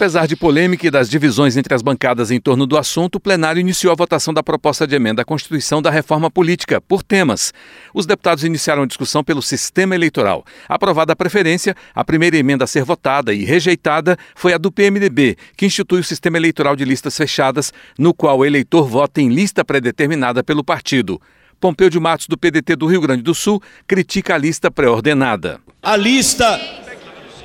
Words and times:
Apesar 0.00 0.26
de 0.26 0.34
polêmica 0.34 0.86
e 0.86 0.90
das 0.90 1.10
divisões 1.10 1.58
entre 1.58 1.74
as 1.74 1.82
bancadas 1.82 2.30
em 2.30 2.40
torno 2.40 2.66
do 2.66 2.78
assunto, 2.78 3.16
o 3.16 3.20
plenário 3.20 3.60
iniciou 3.60 3.92
a 3.92 3.94
votação 3.94 4.32
da 4.32 4.42
proposta 4.42 4.86
de 4.86 4.96
emenda 4.96 5.20
à 5.20 5.26
Constituição 5.26 5.82
da 5.82 5.90
reforma 5.90 6.30
política, 6.30 6.80
por 6.80 7.02
temas. 7.02 7.52
Os 7.92 8.06
deputados 8.06 8.42
iniciaram 8.42 8.84
a 8.84 8.86
discussão 8.86 9.22
pelo 9.22 9.42
sistema 9.42 9.94
eleitoral. 9.94 10.42
Aprovada 10.66 11.12
a 11.12 11.16
preferência, 11.16 11.76
a 11.94 12.02
primeira 12.02 12.38
emenda 12.38 12.64
a 12.64 12.66
ser 12.66 12.82
votada 12.82 13.34
e 13.34 13.44
rejeitada 13.44 14.16
foi 14.34 14.54
a 14.54 14.56
do 14.56 14.72
PMDB, 14.72 15.36
que 15.54 15.66
institui 15.66 16.00
o 16.00 16.04
sistema 16.04 16.38
eleitoral 16.38 16.74
de 16.74 16.86
listas 16.86 17.14
fechadas, 17.14 17.70
no 17.98 18.14
qual 18.14 18.38
o 18.38 18.46
eleitor 18.46 18.88
vota 18.88 19.20
em 19.20 19.28
lista 19.28 19.62
pré-determinada 19.62 20.42
pelo 20.42 20.64
partido. 20.64 21.20
Pompeu 21.60 21.90
de 21.90 22.00
Matos, 22.00 22.26
do 22.26 22.38
PDT 22.38 22.74
do 22.74 22.86
Rio 22.86 23.02
Grande 23.02 23.20
do 23.20 23.34
Sul, 23.34 23.62
critica 23.86 24.34
a 24.34 24.38
lista 24.38 24.70
pré-ordenada. 24.70 25.60
A 25.82 25.94
lista, 25.94 26.58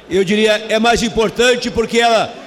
eu 0.10 0.24
diria, 0.24 0.54
é 0.70 0.80
mais 0.80 1.04
importante 1.04 1.70
porque 1.70 2.00
ela 2.00 2.45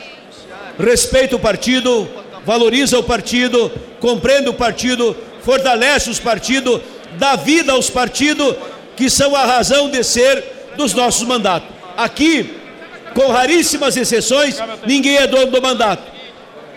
respeita 0.78 1.36
o 1.36 1.38
partido, 1.38 2.08
valoriza 2.44 2.98
o 2.98 3.02
partido, 3.02 3.70
compreende 4.00 4.48
o 4.48 4.54
partido, 4.54 5.16
fortalece 5.42 6.10
os 6.10 6.20
partidos, 6.20 6.80
dá 7.18 7.36
vida 7.36 7.72
aos 7.72 7.90
partidos 7.90 8.54
que 8.96 9.08
são 9.10 9.34
a 9.34 9.44
razão 9.44 9.90
de 9.90 10.02
ser 10.02 10.44
dos 10.76 10.94
nossos 10.94 11.26
mandatos. 11.26 11.68
Aqui, 11.96 12.54
com 13.14 13.28
raríssimas 13.28 13.96
exceções, 13.96 14.58
ninguém 14.86 15.16
é 15.16 15.26
dono 15.26 15.50
do 15.50 15.60
mandato. 15.60 16.02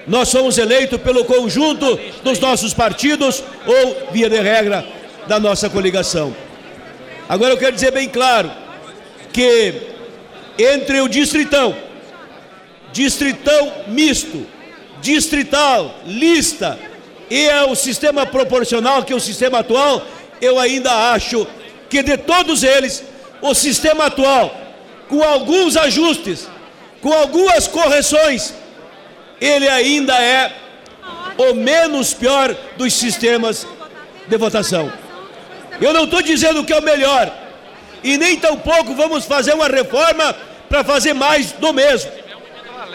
Nós 0.07 0.29
somos 0.29 0.57
eleitos 0.57 0.99
pelo 0.99 1.23
conjunto 1.25 1.99
dos 2.23 2.39
nossos 2.39 2.73
partidos 2.73 3.43
ou, 3.65 4.11
via 4.11 4.29
de 4.29 4.39
regra, 4.39 4.85
da 5.27 5.39
nossa 5.39 5.69
coligação. 5.69 6.35
Agora 7.29 7.53
eu 7.53 7.57
quero 7.57 7.75
dizer 7.75 7.91
bem 7.91 8.09
claro 8.09 8.51
que 9.31 9.73
entre 10.57 11.01
o 11.01 11.07
distritão, 11.07 11.75
distritão 12.91 13.71
misto, 13.87 14.45
distrital, 15.01 15.95
lista 16.05 16.77
e 17.29 17.45
é 17.45 17.63
o 17.63 17.75
sistema 17.75 18.25
proporcional, 18.25 19.03
que 19.03 19.13
é 19.13 19.15
o 19.15 19.19
sistema 19.19 19.59
atual, 19.59 20.05
eu 20.41 20.59
ainda 20.59 21.13
acho 21.13 21.47
que 21.89 22.03
de 22.03 22.17
todos 22.17 22.61
eles, 22.61 23.03
o 23.41 23.53
sistema 23.53 24.07
atual, 24.07 24.53
com 25.07 25.23
alguns 25.23 25.77
ajustes, 25.77 26.49
com 27.01 27.13
algumas 27.13 27.67
correções, 27.67 28.53
ele 29.39 29.67
ainda 29.69 30.13
é 30.21 30.51
o 31.37 31.53
menos 31.53 32.13
pior 32.13 32.53
dos 32.75 32.93
sistemas 32.93 33.65
de 34.27 34.37
votação. 34.37 34.91
Eu 35.79 35.93
não 35.93 36.03
estou 36.03 36.21
dizendo 36.21 36.65
que 36.65 36.73
é 36.73 36.79
o 36.79 36.83
melhor, 36.83 37.33
e 38.03 38.17
nem 38.17 38.37
tampouco 38.37 38.93
vamos 38.93 39.23
fazer 39.23 39.53
uma 39.53 39.67
reforma 39.67 40.35
para 40.67 40.83
fazer 40.83 41.13
mais 41.13 41.53
do 41.53 41.71
mesmo. 41.71 42.11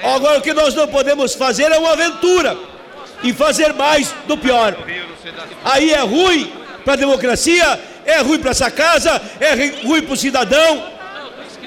Agora 0.03 0.39
o 0.39 0.43
que 0.43 0.53
nós 0.53 0.75
não 0.75 0.89
podemos 0.89 1.35
fazer 1.35 1.71
é 1.73 1.79
uma 1.79 1.93
aventura 1.93 2.57
e 3.23 3.33
fazer 3.33 3.73
mais 3.73 4.15
do 4.27 4.37
pior. 4.37 4.77
Aí 5.65 5.91
é 5.91 6.01
ruim 6.01 6.53
para 6.85 6.95
a 6.95 6.97
democracia, 6.97 7.81
é 8.05 8.21
ruim 8.21 8.39
para 8.39 8.51
essa 8.51 8.71
casa, 8.71 9.21
é 9.41 9.55
ruim 9.85 10.03
para 10.03 10.15
o 10.15 10.17
cidadão 10.17 10.85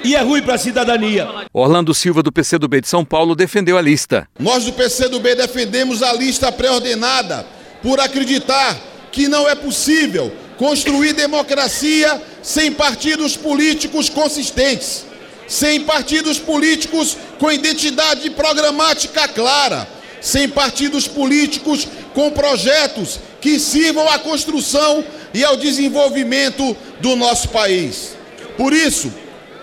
e 0.02 0.14
é 0.14 0.20
ruim 0.20 0.42
para 0.42 0.54
a 0.54 0.58
cidadania. 0.58 1.28
Orlando 1.52 1.92
Silva, 1.92 2.22
do 2.22 2.32
PCdoB 2.32 2.80
de 2.80 2.88
São 2.88 3.04
Paulo, 3.04 3.34
defendeu 3.34 3.76
a 3.76 3.82
lista. 3.82 4.26
Nós 4.38 4.64
do 4.64 4.72
PCdoB 4.72 5.34
defendemos 5.34 6.02
a 6.02 6.12
lista 6.12 6.50
pré-ordenada 6.50 7.44
por 7.82 8.00
acreditar 8.00 8.76
que 9.12 9.28
não 9.28 9.48
é 9.48 9.54
possível 9.54 10.32
construir 10.56 11.12
democracia 11.14 12.20
sem 12.42 12.70
partidos 12.72 13.36
políticos 13.36 14.08
consistentes 14.08 15.09
sem 15.50 15.80
partidos 15.80 16.38
políticos 16.38 17.16
com 17.40 17.50
identidade 17.50 18.30
programática 18.30 19.26
clara, 19.26 19.86
sem 20.20 20.48
partidos 20.48 21.08
políticos 21.08 21.88
com 22.14 22.30
projetos 22.30 23.18
que 23.40 23.58
sirvam 23.58 24.08
à 24.08 24.16
construção 24.16 25.04
e 25.34 25.42
ao 25.42 25.56
desenvolvimento 25.56 26.76
do 27.00 27.16
nosso 27.16 27.48
país. 27.48 28.16
Por 28.56 28.72
isso, 28.72 29.12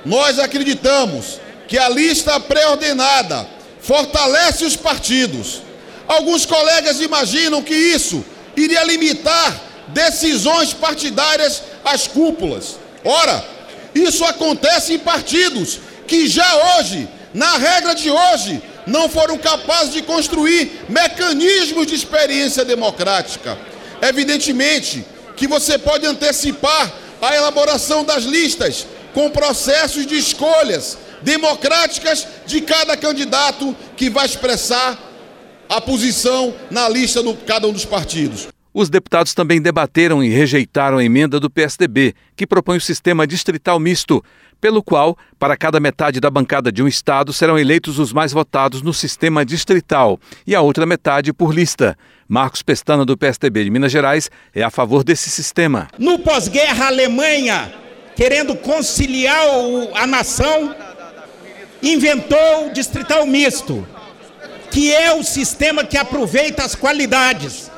nós 0.06 0.40
acreditamos 0.40 1.40
que 1.70 1.78
a 1.78 1.88
lista 1.88 2.38
pré-ordenada 2.38 3.48
fortalece 3.80 4.66
os 4.66 4.76
partidos. 4.76 5.62
Alguns 6.06 6.46
colegas 6.46 7.00
imaginam 7.00 7.64
que 7.64 7.74
isso 7.74 8.26
iria 8.58 8.84
limitar 8.84 9.58
decisões 9.88 10.74
partidárias 10.74 11.64
às 11.86 12.08
cúpulas. 12.08 12.76
Ora, 13.06 13.57
isso 14.04 14.24
acontece 14.26 14.94
em 14.94 15.00
partidos 15.00 15.80
que 16.08 16.28
já 16.28 16.78
hoje, 16.78 17.08
na 17.34 17.58
regra 17.58 17.94
de 17.94 18.10
hoje, 18.10 18.62
não 18.86 19.10
foram 19.10 19.38
capazes 19.38 19.94
de 19.94 20.02
construir 20.02 20.86
mecanismos 20.88 21.88
de 21.88 21.96
experiência 21.96 22.64
democrática. 22.64 23.58
Evidentemente 24.02 25.06
que 25.36 25.48
você 25.48 25.78
pode 25.78 26.06
antecipar 26.06 26.92
a 27.22 27.36
elaboração 27.36 28.04
das 28.04 28.24
listas 28.24 28.88
com 29.14 29.30
processos 29.30 30.06
de 30.06 30.18
escolhas 30.18 30.98
democráticas 31.22 32.28
de 32.46 32.62
cada 32.62 32.96
candidato 32.96 33.76
que 33.96 34.10
vai 34.10 34.26
expressar 34.26 34.98
a 35.70 35.82
posição 35.82 36.56
na 36.72 36.88
lista 36.88 37.22
de 37.22 37.34
cada 37.46 37.68
um 37.68 37.74
dos 37.74 37.86
partidos. 37.86 38.48
Os 38.80 38.92
deputados 38.92 39.34
também 39.34 39.60
debateram 39.60 40.24
e 40.24 40.30
rejeitaram 40.30 41.00
a 41.00 41.04
emenda 41.04 41.40
do 41.40 41.50
PSDB, 41.50 42.14
que 42.36 42.46
propõe 42.46 42.78
o 42.78 42.80
sistema 42.82 43.26
distrital 43.26 43.80
misto, 43.80 44.24
pelo 44.62 44.84
qual, 44.84 45.18
para 45.40 45.58
cada 45.58 45.80
metade 45.80 46.20
da 46.20 46.30
bancada 46.30 46.72
de 46.72 46.84
um 46.84 46.88
estado, 46.88 47.34
serão 47.34 47.58
eleitos 47.58 47.98
os 47.98 48.14
mais 48.14 48.32
votados 48.32 48.84
no 48.84 48.94
sistema 48.94 49.44
distrital 49.44 50.20
e 50.46 50.54
a 50.54 50.62
outra 50.62 50.86
metade 50.86 51.34
por 51.34 51.56
lista. 51.56 51.98
Marcos 52.28 52.62
Pestana, 52.62 53.04
do 53.04 53.18
PSDB 53.18 53.64
de 53.64 53.72
Minas 53.72 53.92
Gerais, 53.92 54.30
é 54.54 54.62
a 54.62 54.70
favor 54.70 55.04
desse 55.04 55.32
sistema. 55.32 55.88
No 55.98 56.20
pós-guerra, 56.20 56.86
a 56.86 56.90
Alemanha, 56.90 57.74
querendo 58.16 58.56
conciliar 58.58 59.42
a 59.96 60.06
nação, 60.06 60.76
inventou 61.82 62.68
o 62.68 62.74
distrital 62.74 63.26
misto, 63.26 63.84
que 64.70 64.94
é 64.94 65.16
o 65.16 65.24
sistema 65.24 65.84
que 65.84 65.98
aproveita 65.98 66.64
as 66.64 66.76
qualidades 66.76 67.72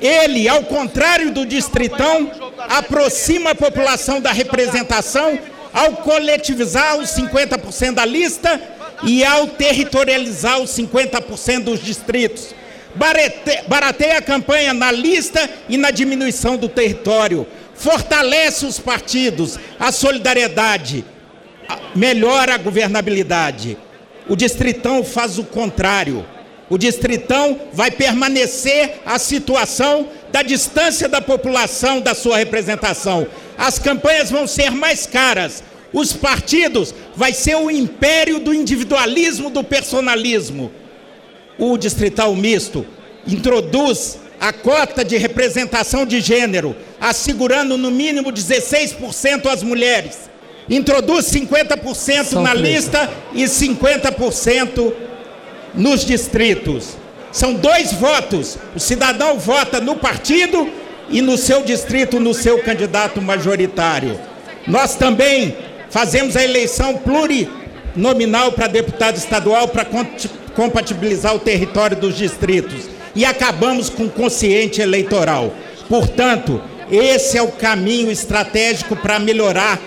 ele, 0.00 0.48
ao 0.48 0.62
contrário 0.64 1.30
do 1.30 1.46
distritão, 1.46 2.30
aproxima 2.68 3.50
a 3.50 3.54
população 3.54 4.20
da 4.20 4.32
representação 4.32 5.38
ao 5.72 5.92
coletivizar 5.92 6.96
os 6.98 7.10
50% 7.10 7.92
da 7.92 8.04
lista 8.04 8.60
e 9.04 9.24
ao 9.24 9.46
territorializar 9.46 10.60
os 10.60 10.70
50% 10.70 11.64
dos 11.64 11.80
distritos. 11.82 12.54
Barateia 13.68 14.18
a 14.18 14.22
campanha 14.22 14.72
na 14.72 14.90
lista 14.90 15.48
e 15.68 15.76
na 15.76 15.90
diminuição 15.90 16.56
do 16.56 16.68
território. 16.68 17.46
Fortalece 17.74 18.64
os 18.64 18.78
partidos, 18.78 19.58
a 19.78 19.92
solidariedade, 19.92 21.04
melhora 21.94 22.54
a 22.54 22.58
governabilidade. 22.58 23.76
O 24.28 24.34
distritão 24.34 25.04
faz 25.04 25.38
o 25.38 25.44
contrário 25.44 26.24
o 26.68 26.76
distritão 26.76 27.60
vai 27.72 27.90
permanecer 27.90 29.00
a 29.06 29.18
situação 29.18 30.08
da 30.32 30.42
distância 30.42 31.08
da 31.08 31.20
população 31.20 32.00
da 32.00 32.14
sua 32.14 32.38
representação. 32.38 33.26
As 33.56 33.78
campanhas 33.78 34.30
vão 34.30 34.46
ser 34.46 34.70
mais 34.70 35.06
caras. 35.06 35.62
Os 35.92 36.12
partidos 36.12 36.94
vai 37.14 37.32
ser 37.32 37.56
o 37.56 37.70
império 37.70 38.40
do 38.40 38.52
individualismo, 38.52 39.48
do 39.48 39.62
personalismo. 39.62 40.72
O 41.56 41.78
distrital 41.78 42.34
misto 42.34 42.84
introduz 43.26 44.18
a 44.40 44.52
cota 44.52 45.04
de 45.04 45.16
representação 45.16 46.04
de 46.04 46.20
gênero, 46.20 46.76
assegurando 47.00 47.78
no 47.78 47.90
mínimo 47.90 48.30
16% 48.30 49.46
às 49.46 49.62
mulheres. 49.62 50.28
Introduz 50.68 51.26
50% 51.26 52.24
São 52.24 52.42
na 52.42 52.52
lista 52.52 53.08
e 53.32 53.44
50% 53.44 54.92
nos 55.76 56.04
distritos. 56.04 56.96
São 57.30 57.54
dois 57.54 57.92
votos. 57.92 58.56
O 58.74 58.80
cidadão 58.80 59.38
vota 59.38 59.80
no 59.80 59.96
partido 59.96 60.68
e 61.10 61.20
no 61.20 61.36
seu 61.36 61.62
distrito, 61.62 62.18
no 62.18 62.32
seu 62.32 62.62
candidato 62.62 63.20
majoritário. 63.20 64.18
Nós 64.66 64.96
também 64.96 65.56
fazemos 65.90 66.36
a 66.36 66.42
eleição 66.42 66.98
plurinominal 66.98 68.52
para 68.52 68.66
deputado 68.66 69.16
estadual 69.16 69.68
para 69.68 69.86
compatibilizar 70.54 71.34
o 71.34 71.40
território 71.40 71.96
dos 71.96 72.16
distritos. 72.16 72.88
E 73.14 73.24
acabamos 73.24 73.88
com 73.88 74.04
o 74.04 74.10
consciente 74.10 74.80
eleitoral. 74.80 75.52
Portanto, 75.88 76.60
esse 76.90 77.38
é 77.38 77.42
o 77.42 77.52
caminho 77.52 78.10
estratégico 78.10 78.94
para 78.96 79.18
melhorar 79.18 79.80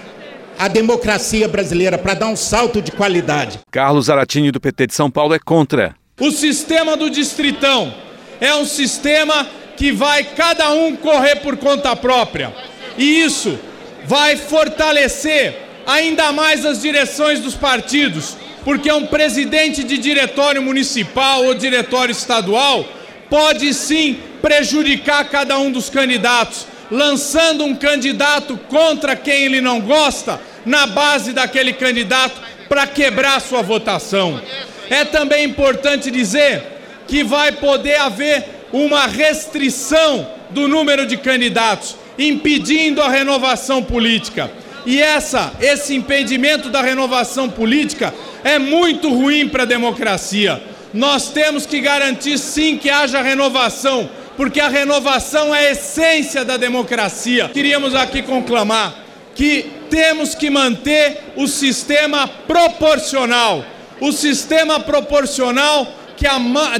a 0.59 0.67
democracia 0.67 1.47
brasileira, 1.47 1.97
para 1.97 2.13
dar 2.13 2.27
um 2.27 2.35
salto 2.35 2.81
de 2.81 2.91
qualidade. 2.91 3.59
Carlos 3.71 4.09
Aratini, 4.09 4.51
do 4.51 4.59
PT 4.59 4.88
de 4.88 4.94
São 4.94 5.09
Paulo, 5.09 5.33
é 5.33 5.39
contra. 5.39 5.95
O 6.19 6.31
sistema 6.31 6.97
do 6.97 7.09
Distritão 7.09 7.94
é 8.41 8.53
um 8.53 8.65
sistema 8.65 9.47
que 9.77 9.94
vai 9.94 10.21
cada 10.21 10.69
um 10.73 10.97
correr 10.97 11.38
por 11.38 11.56
conta 11.56 11.95
própria. 11.95 12.53
E 12.97 13.21
isso 13.21 13.57
vai 14.06 14.35
fortalecer 14.35 15.56
ainda 15.88 16.33
mais 16.33 16.65
as 16.65 16.81
direções 16.81 17.39
dos 17.39 17.56
partidos, 17.56 18.35
porque 18.65 18.91
um 18.91 19.07
presidente 19.07 19.81
de 19.81 19.97
diretório 19.97 20.61
municipal 20.61 21.45
ou 21.45 21.53
diretório 21.53 22.11
estadual 22.11 22.85
pode 23.29 23.73
sim 23.73 24.19
prejudicar 24.41 25.23
cada 25.29 25.57
um 25.57 25.71
dos 25.71 25.89
candidatos, 25.89 26.67
lançando 26.91 27.63
um 27.63 27.75
candidato 27.75 28.57
contra 28.68 29.15
quem 29.15 29.45
ele 29.45 29.62
não 29.62 29.81
gosta, 29.81 30.39
na 30.65 30.88
base 30.88 31.33
daquele 31.33 31.74
candidato, 31.74 32.41
para 32.68 32.86
quebrar 32.86 33.39
sua 33.41 33.62
votação. 33.62 34.41
É 34.89 35.06
também 35.06 35.45
importante 35.45 36.12
dizer 36.12 36.63
que 37.07 37.24
vai 37.24 37.51
poder 37.51 37.95
haver 37.95 38.45
uma 38.71 39.07
restrição 39.07 40.27
do 40.50 40.68
número 40.68 41.06
de 41.06 41.18
candidatos, 41.18 41.95
impedindo 42.18 43.01
a 43.01 43.09
renovação 43.09 43.83
política. 43.83 44.51
E 44.85 45.01
essa, 45.01 45.53
esse 45.59 45.95
impedimento 45.95 46.69
da 46.69 46.81
renovação 46.81 47.50
política 47.50 48.13
é 48.44 48.57
muito 48.57 49.09
ruim 49.09 49.47
para 49.47 49.63
a 49.63 49.68
democracia. 49.68 50.62
Nós 50.94 51.30
temos 51.30 51.65
que 51.65 51.80
garantir 51.80 52.38
sim 52.38 52.77
que 52.77 52.89
haja 52.89 53.21
renovação, 53.21 54.09
porque 54.39 54.62
a 54.62 54.69
renovação 54.69 55.53
é 55.53 55.68
a 55.68 55.71
essência 55.71 56.45
da 56.45 56.56
democracia. 56.56 57.50
Queríamos 57.50 57.94
aqui 57.94 58.21
conclamar 58.21 59.03
que 59.36 59.69
temos 59.89 60.33
que 60.33 60.50
manter 60.50 61.33
o 61.36 61.45
sistema 61.45 62.25
proporcional. 62.25 63.65
O 64.00 64.13
sistema 64.13 64.80
proporcional 64.80 65.86
que 66.15 66.25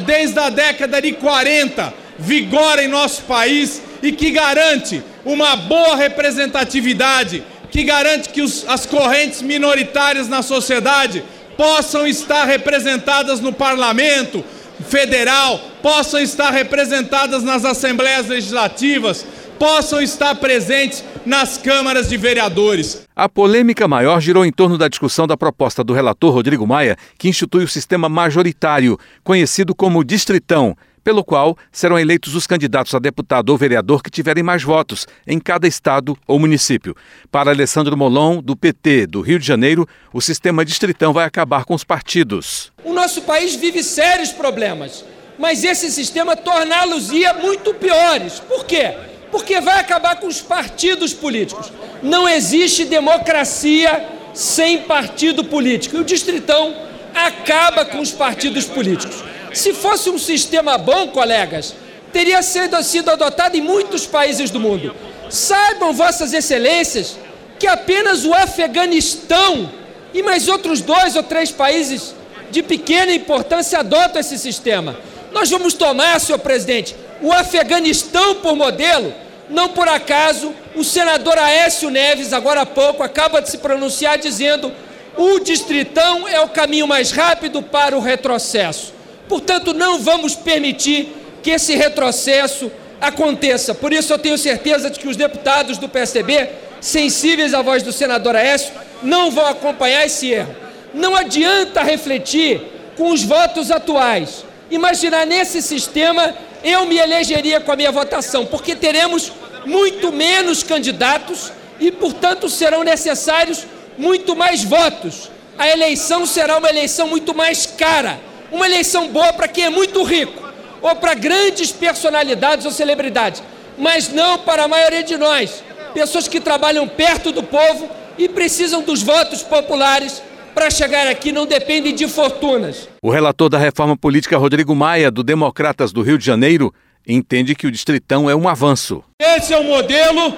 desde 0.06 0.40
a 0.40 0.50
década 0.50 1.02
de 1.02 1.12
40 1.12 1.94
vigora 2.18 2.82
em 2.82 2.88
nosso 2.88 3.24
país 3.24 3.82
e 4.02 4.14
que 4.14 4.32
garante 4.32 5.04
uma 5.26 5.58
boa 5.58 5.98
representatividade, 5.98 7.44
que 7.70 7.84
garante 7.84 8.30
que 8.30 8.42
os, 8.42 8.64
as 8.70 8.86
correntes 8.86 9.42
minoritárias 9.42 10.30
na 10.30 10.42
sociedade 10.42 11.22
possam 11.58 12.08
estar 12.08 12.46
representadas 12.46 13.42
no 13.42 13.52
parlamento 13.52 14.46
federal, 14.88 15.60
possam 15.82 16.20
estar 16.20 16.52
representadas 16.52 17.44
nas 17.44 17.66
assembleias 17.66 18.28
legislativas, 18.28 19.26
possam 19.58 20.02
estar 20.02 20.34
presentes 20.36 21.04
nas 21.26 21.58
câmaras 21.58 22.08
de 22.08 22.16
vereadores. 22.16 23.06
A 23.16 23.28
polêmica 23.28 23.88
maior 23.88 24.22
girou 24.22 24.46
em 24.46 24.52
torno 24.52 24.78
da 24.78 24.88
discussão 24.88 25.28
da 25.28 25.36
proposta 25.36 25.84
do 25.84 25.94
relator 25.94 26.34
Rodrigo 26.34 26.66
Maia, 26.66 26.96
que 27.18 27.28
institui 27.28 27.66
o 27.66 27.68
sistema 27.68 28.08
majoritário, 28.08 28.98
conhecido 29.24 29.76
como 29.76 30.04
distritão, 30.04 30.76
pelo 31.04 31.24
qual 31.24 31.58
serão 31.72 31.98
eleitos 31.98 32.36
os 32.36 32.46
candidatos 32.46 32.94
a 32.94 33.00
deputado 33.00 33.50
ou 33.50 33.58
vereador 33.58 34.04
que 34.04 34.10
tiverem 34.10 34.44
mais 34.44 34.64
votos 34.64 35.08
em 35.26 35.40
cada 35.40 35.68
estado 35.68 36.18
ou 36.28 36.40
município. 36.40 36.96
Para 37.32 37.52
Alessandro 37.52 37.98
Molon, 37.98 38.42
do 38.42 38.56
PT 38.56 39.08
do 39.08 39.22
Rio 39.22 39.40
de 39.40 39.46
Janeiro, 39.46 39.88
o 40.14 40.22
sistema 40.22 40.66
distritão 40.66 41.14
vai 41.14 41.26
acabar 41.26 41.66
com 41.66 41.74
os 41.74 41.84
partidos. 41.84 42.72
O 42.84 42.94
nosso 42.94 43.22
país 43.24 43.56
vive 43.56 43.84
sérios 43.84 44.32
problemas, 44.32 45.04
mas 45.38 45.64
esse 45.64 45.92
sistema 45.92 46.36
torná-los-ia 46.36 47.34
muito 47.34 47.74
piores. 47.74 48.40
Por 48.40 48.66
quê? 48.66 48.96
Porque 49.32 49.62
vai 49.62 49.80
acabar 49.80 50.16
com 50.20 50.28
os 50.28 50.42
partidos 50.42 51.14
políticos. 51.14 51.72
Não 52.02 52.28
existe 52.28 52.86
democracia 52.86 54.20
sem 54.34 54.84
partido 54.84 55.44
político. 55.44 55.98
E 55.98 56.00
o 56.00 56.04
distritão 56.04 56.76
acaba 57.14 57.86
com 57.86 58.00
os 58.00 58.12
partidos 58.12 58.66
políticos. 58.66 59.24
Se 59.54 59.74
fosse 59.74 60.10
um 60.10 60.18
sistema 60.18 60.78
bom, 60.78 61.08
colegas, 61.08 61.76
teria 62.12 62.42
sido, 62.42 62.82
sido 62.84 63.12
adotado 63.12 63.58
em 63.58 63.62
muitos 63.62 64.06
países 64.06 64.50
do 64.50 64.60
mundo. 64.60 64.96
Saibam, 65.30 65.94
Vossas 65.94 66.34
Excelências, 66.34 67.18
que 67.58 67.68
apenas 67.68 68.26
o 68.26 68.34
Afeganistão 68.34 69.72
e 70.14 70.24
mais 70.24 70.48
outros 70.48 70.82
dois 70.82 71.16
ou 71.16 71.24
três 71.24 71.52
países 71.52 72.16
de 72.50 72.64
pequena 72.64 73.14
importância 73.14 73.80
adotam 73.80 74.20
esse 74.20 74.38
sistema. 74.38 74.98
Nós 75.32 75.50
vamos 75.50 75.74
tomar, 75.74 76.20
senhor 76.20 76.40
presidente, 76.40 76.96
o 77.22 77.32
Afeganistão 77.32 78.36
por 78.36 78.56
modelo. 78.56 79.14
Não 79.50 79.70
por 79.70 79.88
acaso, 79.88 80.54
o 80.76 80.84
senador 80.84 81.38
Aécio 81.38 81.90
Neves, 81.90 82.34
agora 82.34 82.62
há 82.62 82.66
pouco, 82.66 83.02
acaba 83.02 83.42
de 83.42 83.50
se 83.50 83.58
pronunciar 83.58 84.18
dizendo 84.18 84.72
o 85.18 85.40
distritão 85.40 86.28
é 86.28 86.40
o 86.40 86.50
caminho 86.50 86.88
mais 86.88 87.12
rápido 87.12 87.62
para 87.62 87.98
o 87.98 88.00
retrocesso. 88.00 88.94
Portanto, 89.30 89.76
não 89.76 90.00
vamos 90.00 90.34
permitir 90.34 91.16
que 91.44 91.52
esse 91.52 91.76
retrocesso 91.76 92.72
aconteça. 93.00 93.76
Por 93.76 93.94
isso, 93.94 94.12
eu 94.12 94.18
tenho 94.18 94.38
certeza 94.40 94.90
de 94.90 95.00
que 95.00 95.08
os 95.08 95.16
deputados 95.16 95.78
do 95.78 95.88
PSDB, 95.88 96.50
sensíveis 96.82 97.54
à 97.54 97.62
voz 97.62 97.84
do 97.84 97.94
senador 97.94 98.36
Aécio, 98.36 98.74
não 99.04 99.30
vão 99.30 99.46
acompanhar 99.46 100.04
esse 100.04 100.32
erro. 100.32 100.56
Não 100.96 101.16
adianta 101.16 101.84
refletir 101.84 102.60
com 102.98 103.12
os 103.12 103.24
votos 103.24 103.70
atuais. 103.70 104.44
Imaginar 104.72 105.28
nesse 105.28 105.62
sistema 105.62 106.36
eu 106.64 106.88
me 106.88 106.98
elegeria 106.98 107.62
com 107.62 107.72
a 107.72 107.76
minha 107.76 107.92
votação, 107.92 108.46
porque 108.48 108.76
teremos 108.76 109.32
muito 109.64 110.12
menos 110.12 110.64
candidatos 110.64 111.52
e, 111.80 111.92
portanto, 111.92 112.50
serão 112.50 112.84
necessários 112.84 113.66
muito 113.96 114.36
mais 114.36 114.64
votos. 114.64 115.30
A 115.58 115.70
eleição 115.70 116.26
será 116.26 116.58
uma 116.58 116.70
eleição 116.70 117.08
muito 117.08 117.36
mais 117.36 117.66
cara 117.66 118.29
uma 118.52 118.66
eleição 118.66 119.08
boa 119.10 119.34
para 119.34 119.48
quem 119.48 119.66
é 119.66 119.70
muito 119.70 120.04
rico, 120.04 120.48
ou 120.82 120.96
para 120.96 121.14
grandes 121.14 121.72
personalidades 121.72 122.66
ou 122.66 122.72
celebridades, 122.72 123.44
mas 123.78 124.12
não 124.12 124.40
para 124.40 124.64
a 124.64 124.68
maioria 124.68 125.04
de 125.04 125.18
nós, 125.18 125.64
pessoas 125.94 126.28
que 126.28 126.40
trabalham 126.40 126.88
perto 126.88 127.32
do 127.32 127.44
povo 127.44 127.90
e 128.18 128.28
precisam 128.28 128.82
dos 128.82 129.02
votos 129.02 129.42
populares 129.44 130.22
para 130.54 130.70
chegar 130.70 131.08
aqui 131.08 131.32
não 131.32 131.46
dependem 131.46 131.96
de 131.96 132.08
fortunas. 132.08 132.90
O 133.02 133.10
relator 133.10 133.50
da 133.50 133.58
reforma 133.58 133.96
política, 133.96 134.38
Rodrigo 134.38 134.76
Maia, 134.76 135.10
do 135.10 135.24
Democratas 135.24 135.94
do 135.94 136.02
Rio 136.02 136.18
de 136.18 136.26
Janeiro, 136.26 136.74
entende 137.08 137.56
que 137.56 137.68
o 137.68 137.72
Distritão 137.72 138.30
é 138.30 138.36
um 138.36 138.48
avanço. 138.48 139.04
Esse 139.22 139.54
é 139.54 139.58
o 139.58 139.64
modelo 139.64 140.34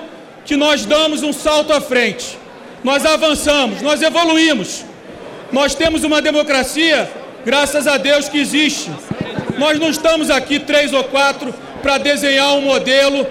que 0.45 0.55
nós 0.55 0.85
damos 0.85 1.23
um 1.23 1.33
salto 1.33 1.73
à 1.73 1.81
frente. 1.81 2.37
Nós 2.83 3.05
avançamos, 3.05 3.81
nós 3.81 4.01
evoluímos. 4.01 4.85
Nós 5.51 5.75
temos 5.75 6.03
uma 6.03 6.21
democracia 6.21 7.09
Graças 7.43 7.87
a 7.87 7.97
Deus 7.97 8.29
que 8.29 8.39
existe. 8.39 8.91
Nós 9.57 9.79
não 9.79 9.89
estamos 9.89 10.29
aqui 10.29 10.59
três 10.59 10.93
ou 10.93 11.03
quatro 11.03 11.53
para 11.81 11.97
desenhar 11.97 12.53
um 12.53 12.61
modelo 12.61 13.25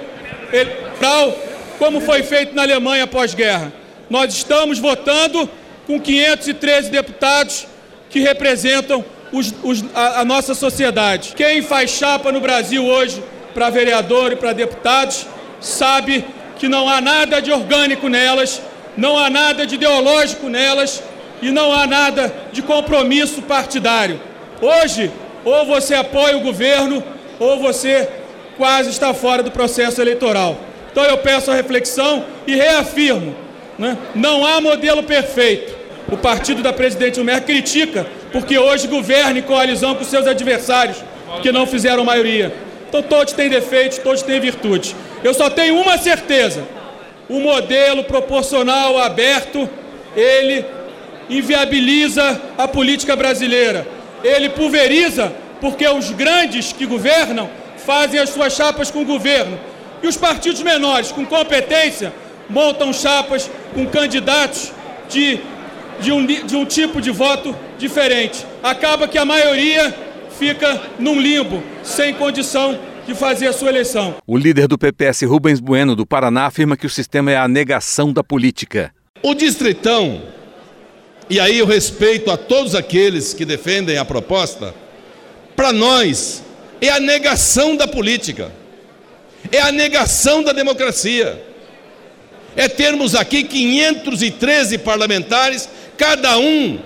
eleitoral 0.52 1.37
como 1.79 2.00
foi 2.00 2.23
feito 2.23 2.55
na 2.55 2.62
Alemanha 2.62 3.07
pós-guerra. 3.07 3.73
Nós 4.09 4.35
estamos 4.35 4.79
votando 4.79 5.49
com 5.87 6.00
513 6.00 6.90
deputados 6.90 7.67
que 8.11 8.21
representam 8.21 9.05
os, 9.33 9.55
os, 9.62 9.85
a, 9.95 10.21
a 10.21 10.25
nossa 10.25 10.55
sociedade. 10.55 11.33
Quem 11.37 11.62
faz 11.62 11.90
chapa 11.90 12.33
no 12.33 12.40
Brasil 12.40 12.85
hoje 12.85 13.23
para 13.55 13.71
vereador 13.71 14.33
e 14.33 14.37
para 14.37 14.52
deputados 14.52 15.26
sabe 15.61 16.25
que 16.59 16.69
não 16.69 16.88
há 16.88 17.00
nada 17.00 17.40
de 17.40 17.52
orgânico 17.52 18.09
nelas, 18.09 18.61
não 18.97 19.17
há 19.17 19.31
nada 19.31 19.64
de 19.64 19.76
ideológico 19.76 20.49
nelas, 20.49 21.02
e 21.42 21.50
não 21.50 21.73
há 21.73 21.87
nada 21.87 22.32
de 22.52 22.62
compromisso 22.62 23.42
partidário. 23.42 24.20
Hoje, 24.61 25.11
ou 25.44 25.64
você 25.66 25.94
apoia 25.94 26.37
o 26.37 26.40
governo, 26.40 27.02
ou 27.38 27.59
você 27.59 28.09
quase 28.56 28.90
está 28.90 29.14
fora 29.14 29.42
do 29.42 29.50
processo 29.50 30.00
eleitoral. 30.00 30.59
Então 30.92 31.04
eu 31.04 31.18
peço 31.18 31.50
a 31.50 31.54
reflexão 31.54 32.25
e 32.47 32.54
reafirmo: 32.54 33.35
né, 33.78 33.97
não 34.14 34.47
há 34.47 34.61
modelo 34.61 35.02
perfeito. 35.02 35.78
O 36.11 36.16
partido 36.16 36.62
da 36.62 36.73
presidente 36.73 37.14
Dilma 37.14 37.40
critica 37.40 38.06
porque 38.32 38.59
hoje 38.59 38.87
governa 38.87 39.38
em 39.38 39.42
coalizão 39.42 39.94
com 39.94 40.04
seus 40.04 40.26
adversários, 40.26 41.02
que 41.42 41.52
não 41.52 41.66
fizeram 41.66 42.04
maioria. 42.04 42.52
Então 42.88 43.02
todos 43.02 43.32
têm 43.32 43.49
defeitos, 43.49 43.99
todos 43.99 44.23
têm 44.23 44.40
virtudes. 44.40 44.94
Eu 45.23 45.32
só 45.35 45.49
tenho 45.49 45.76
uma 45.76 45.97
certeza: 45.99 46.64
o 47.28 47.40
modelo 47.40 48.04
proporcional 48.04 48.99
aberto, 48.99 49.68
ele 50.16 50.64
inviabiliza 51.31 52.41
a 52.59 52.69
política 52.69 53.15
brasileira. 53.17 53.87
Ele 54.23 54.51
pulveriza 54.51 55.33
porque 55.61 55.87
os 55.89 56.11
grandes 56.11 56.73
que 56.73 56.85
governam 56.85 57.49
fazem 57.79 58.21
as 58.21 58.31
suas 58.31 58.53
chapas 58.53 58.91
com 58.91 59.03
o 59.03 59.07
governo. 59.07 59.59
E 60.03 60.07
os 60.07 60.17
partidos 60.17 60.63
menores, 60.63 61.13
com 61.13 61.25
competência, 61.25 62.13
montam 62.49 62.93
chapas 62.93 63.51
com 63.73 63.87
candidatos 63.87 64.73
de, 65.09 65.41
de, 66.01 66.13
um, 66.13 66.25
de 66.25 66.57
um 66.57 66.65
tipo 66.65 67.01
de 67.01 67.11
voto 67.11 67.55
diferente. 67.79 68.45
Acaba 68.63 69.07
que 69.07 69.19
a 69.19 69.25
maioria 69.25 69.95
fica 70.39 70.81
num 70.99 71.21
limbo, 71.21 71.63
sem 71.83 72.15
condição 72.15 72.79
de 73.07 73.15
fazer 73.15 73.49
a 73.49 73.53
sua 73.53 73.69
eleição. 73.69 74.17
O 74.27 74.37
líder 74.37 74.67
do 74.67 74.79
PPS, 74.79 75.23
Rubens 75.23 75.61
Bueno, 75.61 75.95
do 75.95 76.07
Paraná, 76.07 76.47
afirma 76.47 76.77
que 76.77 76.87
o 76.87 76.91
sistema 76.91 77.31
é 77.31 77.37
a 77.37 77.49
negação 77.49 78.13
da 78.13 78.25
política. 78.25 78.93
O 79.23 79.35
distritão, 79.35 80.23
e 81.31 81.39
aí 81.39 81.61
eu 81.61 81.67
respeito 81.67 82.29
a 82.29 82.37
todos 82.37 82.75
aqueles 82.75 83.33
que 83.33 83.45
defendem 83.45 83.97
a 83.97 84.05
proposta, 84.05 84.75
para 85.55 85.73
nós 85.73 86.43
é 86.81 86.89
a 86.89 86.99
negação 86.99 87.77
da 87.77 87.87
política, 87.87 88.51
é 89.53 89.61
a 89.61 89.71
negação 89.71 90.43
da 90.43 90.53
democracia. 90.53 91.41
É 92.57 92.67
termos 92.67 93.15
aqui 93.15 93.45
513 93.45 94.79
parlamentares, 94.79 95.69
cada 95.97 96.37
um 96.37 96.81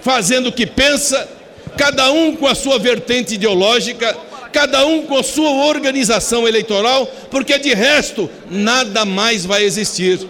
fazendo 0.00 0.50
o 0.50 0.52
que 0.52 0.64
pensa, 0.64 1.28
cada 1.76 2.12
um 2.12 2.36
com 2.36 2.46
a 2.46 2.54
sua 2.54 2.78
vertente 2.78 3.34
ideológica, 3.34 4.16
cada 4.52 4.86
um 4.86 5.02
com 5.02 5.18
a 5.18 5.24
sua 5.24 5.50
organização 5.66 6.46
eleitoral, 6.46 7.04
porque 7.32 7.58
de 7.58 7.74
resto 7.74 8.30
nada 8.48 9.04
mais 9.04 9.44
vai 9.44 9.64
existir. 9.64 10.20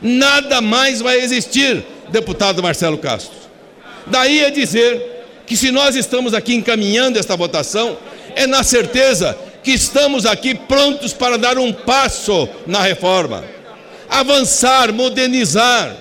Nada 0.00 0.62
mais 0.62 1.00
vai 1.00 1.20
existir, 1.20 1.84
deputado 2.10 2.62
Marcelo 2.62 2.98
Castro. 2.98 3.36
Daí 4.06 4.40
é 4.40 4.50
dizer 4.50 5.18
que 5.46 5.56
se 5.56 5.70
nós 5.70 5.96
estamos 5.96 6.34
aqui 6.34 6.54
encaminhando 6.54 7.18
esta 7.18 7.36
votação, 7.36 7.96
é 8.34 8.46
na 8.46 8.62
certeza 8.62 9.36
que 9.62 9.72
estamos 9.72 10.26
aqui 10.26 10.54
prontos 10.54 11.12
para 11.12 11.36
dar 11.36 11.58
um 11.58 11.72
passo 11.72 12.48
na 12.66 12.80
reforma, 12.80 13.44
avançar, 14.08 14.92
modernizar, 14.92 15.94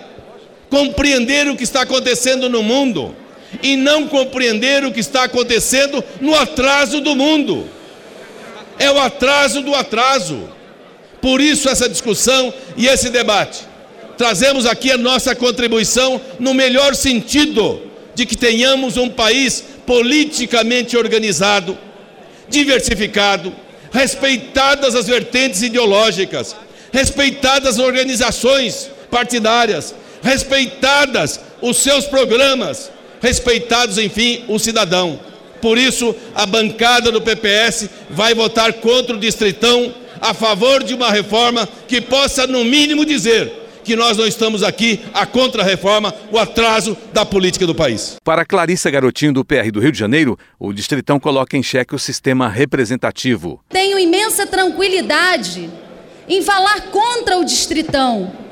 compreender 0.70 1.48
o 1.48 1.56
que 1.56 1.64
está 1.64 1.82
acontecendo 1.82 2.50
no 2.50 2.62
mundo 2.62 3.16
e 3.62 3.76
não 3.76 4.08
compreender 4.08 4.86
o 4.86 4.92
que 4.92 5.00
está 5.00 5.24
acontecendo 5.24 6.04
no 6.22 6.36
atraso 6.36 7.02
do 7.02 7.16
mundo. 7.16 7.68
É 8.80 8.92
o 8.92 9.00
atraso 9.00 9.62
do 9.62 9.74
atraso. 9.74 10.50
Por 11.22 11.42
isso, 11.42 11.68
essa 11.68 11.90
discussão 11.90 12.54
e 12.76 12.88
esse 12.88 13.10
debate. 13.10 13.67
Trazemos 14.18 14.66
aqui 14.66 14.92
a 14.92 14.98
nossa 14.98 15.36
contribuição 15.36 16.20
no 16.40 16.54
melhor 16.54 16.96
sentido 16.96 17.82
de 18.16 18.26
que 18.26 18.36
tenhamos 18.36 18.98
um 18.98 19.10
país 19.10 19.64
politicamente 19.86 20.98
organizado, 20.98 21.78
diversificado, 22.50 23.54
respeitadas 23.92 24.96
as 24.96 25.06
vertentes 25.06 25.62
ideológicas, 25.62 26.56
respeitadas 26.92 27.76
as 27.76 27.80
organizações 27.80 28.90
partidárias, 29.12 29.94
respeitadas 30.24 31.40
os 31.62 31.78
seus 31.78 32.06
programas, 32.06 32.90
respeitados, 33.22 34.00
enfim, 34.00 34.44
o 34.48 34.58
cidadão. 34.58 35.20
Por 35.62 35.78
isso, 35.78 36.16
a 36.34 36.46
bancada 36.48 37.12
do 37.12 37.22
PPS 37.22 37.88
vai 38.10 38.34
votar 38.34 38.74
contra 38.74 39.16
o 39.16 39.20
Distritão, 39.20 39.94
a 40.20 40.34
favor 40.34 40.84
de 40.84 40.96
uma 40.96 41.12
reforma 41.12 41.70
que 41.88 42.02
possa, 42.02 42.48
no 42.48 42.66
mínimo, 42.66 43.06
dizer 43.06 43.67
que 43.88 43.96
nós 43.96 44.18
não 44.18 44.28
estamos 44.28 44.62
aqui 44.64 45.00
a 45.14 45.26
contra-reforma, 45.26 46.14
o 46.32 46.38
atraso 46.38 46.96
da 47.14 47.26
política 47.26 47.66
do 47.66 47.74
país. 47.74 48.18
Para 48.24 48.46
Clarissa 48.46 48.92
Garotinho, 48.92 49.34
do 49.34 49.46
PR 49.46 49.72
do 49.72 49.80
Rio 49.80 49.92
de 49.92 49.98
Janeiro, 49.98 50.38
o 50.60 50.74
Distritão 50.74 51.20
coloca 51.20 51.56
em 51.56 51.64
xeque 51.64 51.96
o 51.96 52.00
sistema 52.00 52.50
representativo. 52.50 53.64
Tenho 53.70 53.98
imensa 53.98 54.46
tranquilidade 54.46 55.70
em 56.28 56.42
falar 56.42 56.92
contra 56.92 57.38
o 57.38 57.46
Distritão 57.46 58.46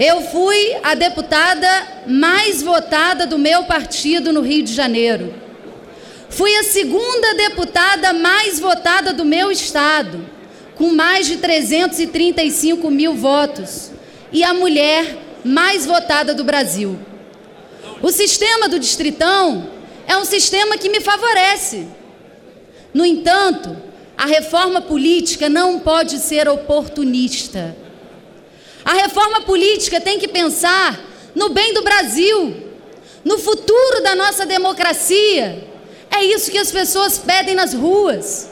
eu 0.00 0.20
fui 0.22 0.74
a 0.82 0.94
deputada 0.94 1.68
mais 2.08 2.60
votada 2.60 3.24
do 3.24 3.38
meu 3.38 3.64
partido 3.64 4.32
no 4.32 4.40
Rio 4.40 4.64
de 4.64 4.74
Janeiro. 4.74 5.32
Fui 6.28 6.52
a 6.56 6.64
segunda 6.64 7.34
deputada 7.34 8.12
mais 8.12 8.58
votada 8.58 9.12
do 9.12 9.24
meu 9.24 9.52
estado, 9.52 10.26
com 10.74 10.92
mais 10.92 11.26
de 11.26 11.36
335 11.36 12.90
mil 12.90 13.14
votos, 13.14 13.92
e 14.32 14.42
a 14.42 14.54
mulher 14.54 15.18
mais 15.44 15.84
votada 15.84 16.34
do 16.34 16.44
Brasil. 16.44 16.98
O 18.00 18.10
sistema 18.10 18.68
do 18.68 18.78
Distritão 18.78 19.68
é 20.06 20.16
um 20.16 20.24
sistema 20.24 20.78
que 20.78 20.88
me 20.88 21.00
favorece. 21.00 21.86
No 22.92 23.04
entanto, 23.04 23.76
a 24.16 24.26
reforma 24.26 24.80
política 24.80 25.48
não 25.48 25.78
pode 25.78 26.18
ser 26.18 26.48
oportunista. 26.48 27.76
A 28.84 28.94
reforma 28.94 29.42
política 29.42 30.00
tem 30.00 30.18
que 30.18 30.28
pensar 30.28 31.00
no 31.34 31.50
bem 31.50 31.72
do 31.72 31.82
Brasil, 31.82 32.70
no 33.24 33.38
futuro 33.38 34.02
da 34.02 34.14
nossa 34.14 34.44
democracia. 34.44 35.68
É 36.10 36.24
isso 36.24 36.50
que 36.50 36.58
as 36.58 36.70
pessoas 36.70 37.18
pedem 37.18 37.54
nas 37.54 37.72
ruas. 37.72 38.48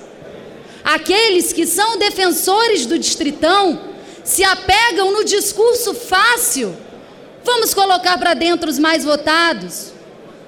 Aqueles 0.83 1.53
que 1.53 1.67
são 1.67 1.99
defensores 1.99 2.87
do 2.87 2.99
distritão 2.99 3.90
se 4.25 4.45
apegam 4.45 5.13
no 5.13 5.25
discurso 5.25 5.95
fácil. 5.95 6.77
Vamos 7.45 7.73
colocar 7.73 8.19
para 8.19 8.35
dentro 8.35 8.69
os 8.69 8.79
mais 8.79 9.05
votados, 9.05 9.93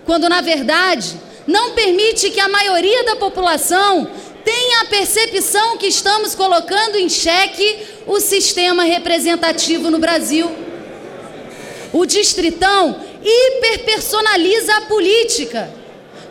quando 0.04 0.28
na 0.28 0.40
verdade 0.40 1.18
não 1.46 1.72
permite 1.72 2.30
que 2.30 2.40
a 2.40 2.48
maioria 2.48 3.04
da 3.04 3.16
população 3.16 4.08
tem 4.44 4.74
a 4.76 4.84
percepção 4.86 5.76
que 5.76 5.86
estamos 5.86 6.34
colocando 6.34 6.96
em 6.96 7.08
xeque 7.08 7.86
o 8.06 8.20
sistema 8.20 8.82
representativo 8.84 9.90
no 9.90 9.98
Brasil. 9.98 10.50
O 11.92 12.04
distritão 12.04 13.00
hiperpersonaliza 13.22 14.74
a 14.76 14.80
política, 14.82 15.70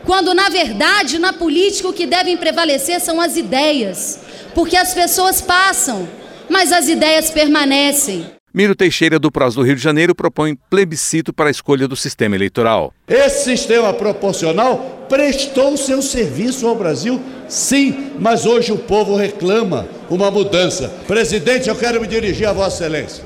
quando 0.05 0.33
na 0.33 0.49
verdade 0.49 1.19
na 1.19 1.31
política 1.31 1.87
o 1.89 1.93
que 1.93 2.05
devem 2.05 2.35
prevalecer 2.35 2.99
são 2.99 3.21
as 3.21 3.37
ideias, 3.37 4.19
porque 4.53 4.75
as 4.75 4.93
pessoas 4.93 5.39
passam, 5.39 6.07
mas 6.51 6.71
as 6.73 6.89
ideias 6.89 7.31
permanecem. 7.31 8.25
Miro 8.53 8.75
Teixeira, 8.75 9.17
do 9.17 9.31
PROS 9.31 9.55
do 9.55 9.61
Rio 9.61 9.77
de 9.77 9.81
Janeiro, 9.81 10.13
propõe 10.13 10.57
plebiscito 10.69 11.31
para 11.31 11.47
a 11.47 11.51
escolha 11.51 11.87
do 11.87 11.95
sistema 11.95 12.35
eleitoral. 12.35 12.93
Esse 13.07 13.45
sistema 13.45 13.93
proporcional 13.93 15.05
prestou 15.07 15.77
seu 15.77 16.01
serviço 16.01 16.67
ao 16.67 16.75
Brasil, 16.75 17.21
sim, 17.47 18.11
mas 18.19 18.45
hoje 18.45 18.73
o 18.73 18.77
povo 18.77 19.15
reclama 19.15 19.87
uma 20.09 20.29
mudança. 20.29 20.89
Presidente, 21.07 21.69
eu 21.69 21.75
quero 21.75 22.01
me 22.01 22.07
dirigir 22.07 22.45
a 22.45 22.51
Vossa 22.51 22.83
Excelência. 22.83 23.23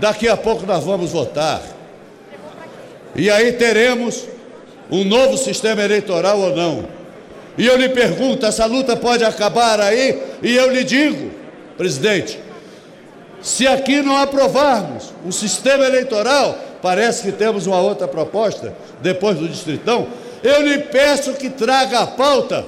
Daqui 0.00 0.26
a 0.26 0.36
pouco 0.36 0.64
nós 0.64 0.82
vamos 0.82 1.12
votar. 1.12 1.62
E 3.14 3.28
aí 3.28 3.52
teremos 3.52 4.26
um 4.90 5.04
novo 5.04 5.36
sistema 5.36 5.82
eleitoral 5.82 6.40
ou 6.40 6.56
não. 6.56 6.88
E 7.58 7.66
eu 7.66 7.76
lhe 7.76 7.90
pergunto: 7.90 8.46
essa 8.46 8.64
luta 8.64 8.96
pode 8.96 9.22
acabar 9.22 9.80
aí? 9.80 10.18
E 10.42 10.56
eu 10.56 10.72
lhe 10.72 10.84
digo, 10.84 11.30
presidente, 11.76 12.45
se 13.42 13.66
aqui 13.66 14.02
não 14.02 14.16
aprovarmos 14.16 15.12
o 15.24 15.32
sistema 15.32 15.84
eleitoral, 15.84 16.58
parece 16.82 17.22
que 17.22 17.32
temos 17.32 17.66
uma 17.66 17.80
outra 17.80 18.08
proposta 18.08 18.74
depois 19.00 19.38
do 19.38 19.48
Distritão. 19.48 20.06
Eu 20.42 20.62
lhe 20.62 20.78
peço 20.78 21.34
que 21.34 21.50
traga 21.50 22.00
à 22.00 22.06
pauta 22.06 22.64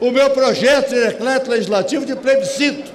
o 0.00 0.10
meu 0.10 0.30
projeto 0.30 0.90
de 0.90 1.00
decreto 1.00 1.50
legislativo 1.50 2.04
de 2.04 2.14
plebiscito. 2.16 2.92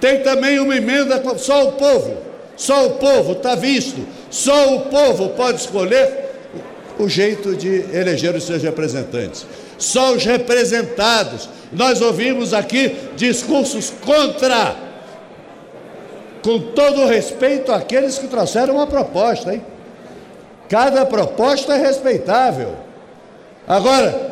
Tem 0.00 0.20
também 0.20 0.58
uma 0.58 0.76
emenda, 0.76 1.22
só 1.36 1.68
o 1.68 1.72
povo, 1.72 2.16
só 2.56 2.86
o 2.86 2.90
povo, 2.92 3.32
está 3.32 3.54
visto, 3.54 4.06
só 4.30 4.76
o 4.76 4.80
povo 4.82 5.30
pode 5.30 5.60
escolher 5.60 6.30
o 6.98 7.08
jeito 7.08 7.56
de 7.56 7.84
eleger 7.92 8.34
os 8.34 8.44
seus 8.44 8.62
representantes. 8.62 9.46
Só 9.78 10.12
os 10.12 10.24
representados. 10.24 11.48
Nós 11.72 12.02
ouvimos 12.02 12.52
aqui 12.52 12.94
discursos 13.16 13.92
contra 14.04 14.89
com 16.42 16.58
todo 16.58 17.06
respeito 17.06 17.72
àqueles 17.72 18.18
que 18.18 18.26
trouxeram 18.26 18.74
uma 18.74 18.86
proposta, 18.86 19.52
hein? 19.52 19.62
Cada 20.68 21.04
proposta 21.04 21.74
é 21.74 21.78
respeitável. 21.78 22.74
Agora, 23.66 24.30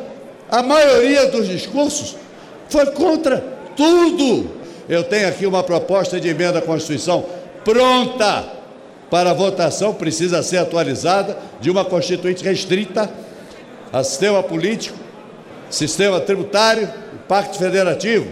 a 0.51 0.63
maioria 0.63 1.27
dos 1.27 1.49
discursos 1.49 2.17
foi 2.69 2.87
contra 2.87 3.45
tudo. 3.77 4.51
Eu 4.89 5.05
tenho 5.05 5.29
aqui 5.29 5.47
uma 5.47 5.63
proposta 5.63 6.19
de 6.21 6.29
emenda 6.29 6.61
à 6.61 6.63
Constituição 6.63 7.25
pronta 7.65 8.47
para 9.11 9.33
votação, 9.33 9.93
precisa 9.95 10.43
ser 10.43 10.59
atualizada, 10.59 11.37
de 11.61 11.71
uma 11.71 11.85
Constituinte 11.85 12.45
restrita 12.45 13.11
a 13.93 14.03
sistema 14.03 14.43
político, 14.43 14.99
sistema 15.71 16.21
tributário 16.21 16.89
pacto 17.27 17.59
federativo. 17.59 18.27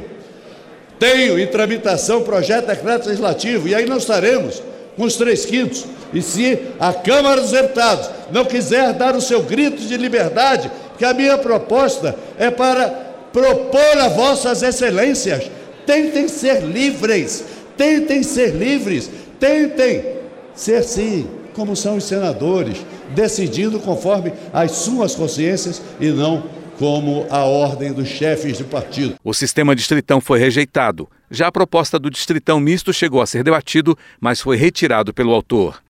Tenho 0.99 1.39
em 1.39 1.47
tramitação 1.47 2.23
projeto 2.23 2.67
de 2.67 2.75
decreto 2.75 3.07
legislativo, 3.07 3.69
e 3.69 3.75
aí 3.75 3.87
nós 3.87 4.03
estaremos 4.03 4.63
com 4.97 5.05
os 5.05 5.17
três 5.17 5.45
quintos. 5.45 5.85
E 6.13 6.23
se 6.23 6.59
a 6.81 6.93
Câmara 6.93 7.41
dos 7.41 7.51
Deputados 7.51 8.09
não 8.33 8.45
quiser 8.45 8.93
dar 8.95 9.15
o 9.15 9.21
seu 9.21 9.43
grito 9.43 9.83
de 9.83 9.97
liberdade, 9.97 10.71
que 10.97 11.05
a 11.05 11.13
minha 11.13 11.37
proposta 11.37 12.17
é 12.39 12.51
para 12.51 12.89
propor 13.33 13.99
a 13.99 14.09
vossas 14.09 14.63
excelências, 14.63 15.51
tentem 15.85 16.27
ser 16.29 16.63
livres, 16.63 17.45
tentem 17.77 18.23
ser 18.23 18.55
livres, 18.55 19.11
tentem 19.39 20.17
ser 20.55 20.83
sim, 20.83 21.29
como 21.55 21.77
são 21.77 21.97
os 21.97 22.05
senadores, 22.05 22.79
decidindo 23.15 23.79
conforme 23.79 24.33
as 24.53 24.73
suas 24.73 25.15
consciências 25.15 25.83
e 26.01 26.09
não 26.09 26.45
como 26.79 27.27
a 27.31 27.45
ordem 27.45 27.93
dos 27.93 28.09
chefes 28.09 28.59
de 28.59 28.65
partido. 28.65 29.17
O 29.25 29.35
sistema 29.35 29.75
distritão 29.75 30.21
foi 30.21 30.39
rejeitado. 30.39 31.09
Já 31.31 31.49
a 31.49 31.53
proposta 31.53 31.99
do 31.99 32.11
distritão 32.11 32.61
misto 32.61 32.93
chegou 32.93 33.21
a 33.21 33.27
ser 33.27 33.43
debatido, 33.43 33.97
mas 34.21 34.41
foi 34.41 34.57
retirado 34.57 35.13
pelo 35.13 35.33
autor. 35.33 35.83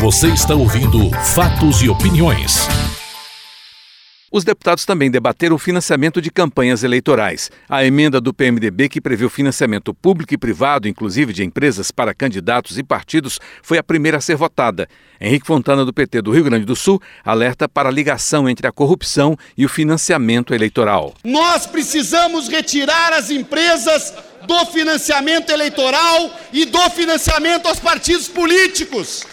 Você 0.00 0.28
está 0.28 0.54
ouvindo 0.54 1.10
Fatos 1.34 1.82
e 1.82 1.88
Opiniões. 1.88 2.79
Os 4.32 4.44
deputados 4.44 4.84
também 4.84 5.10
debateram 5.10 5.56
o 5.56 5.58
financiamento 5.58 6.22
de 6.22 6.30
campanhas 6.30 6.84
eleitorais. 6.84 7.50
A 7.68 7.84
emenda 7.84 8.20
do 8.20 8.32
PMDB, 8.32 8.88
que 8.88 9.00
prevê 9.00 9.24
o 9.24 9.30
financiamento 9.30 9.92
público 9.92 10.32
e 10.32 10.38
privado, 10.38 10.86
inclusive 10.86 11.32
de 11.32 11.42
empresas, 11.42 11.90
para 11.90 12.14
candidatos 12.14 12.78
e 12.78 12.84
partidos, 12.84 13.40
foi 13.60 13.76
a 13.76 13.82
primeira 13.82 14.18
a 14.18 14.20
ser 14.20 14.36
votada. 14.36 14.88
Henrique 15.20 15.48
Fontana, 15.48 15.84
do 15.84 15.92
PT 15.92 16.22
do 16.22 16.30
Rio 16.30 16.44
Grande 16.44 16.64
do 16.64 16.76
Sul, 16.76 17.02
alerta 17.24 17.68
para 17.68 17.88
a 17.88 17.92
ligação 17.92 18.48
entre 18.48 18.68
a 18.68 18.72
corrupção 18.72 19.36
e 19.58 19.64
o 19.64 19.68
financiamento 19.68 20.54
eleitoral. 20.54 21.12
Nós 21.24 21.66
precisamos 21.66 22.46
retirar 22.46 23.12
as 23.12 23.32
empresas 23.32 24.14
do 24.46 24.64
financiamento 24.66 25.50
eleitoral 25.50 26.30
e 26.52 26.66
do 26.66 26.90
financiamento 26.90 27.66
aos 27.66 27.80
partidos 27.80 28.28
políticos, 28.28 29.26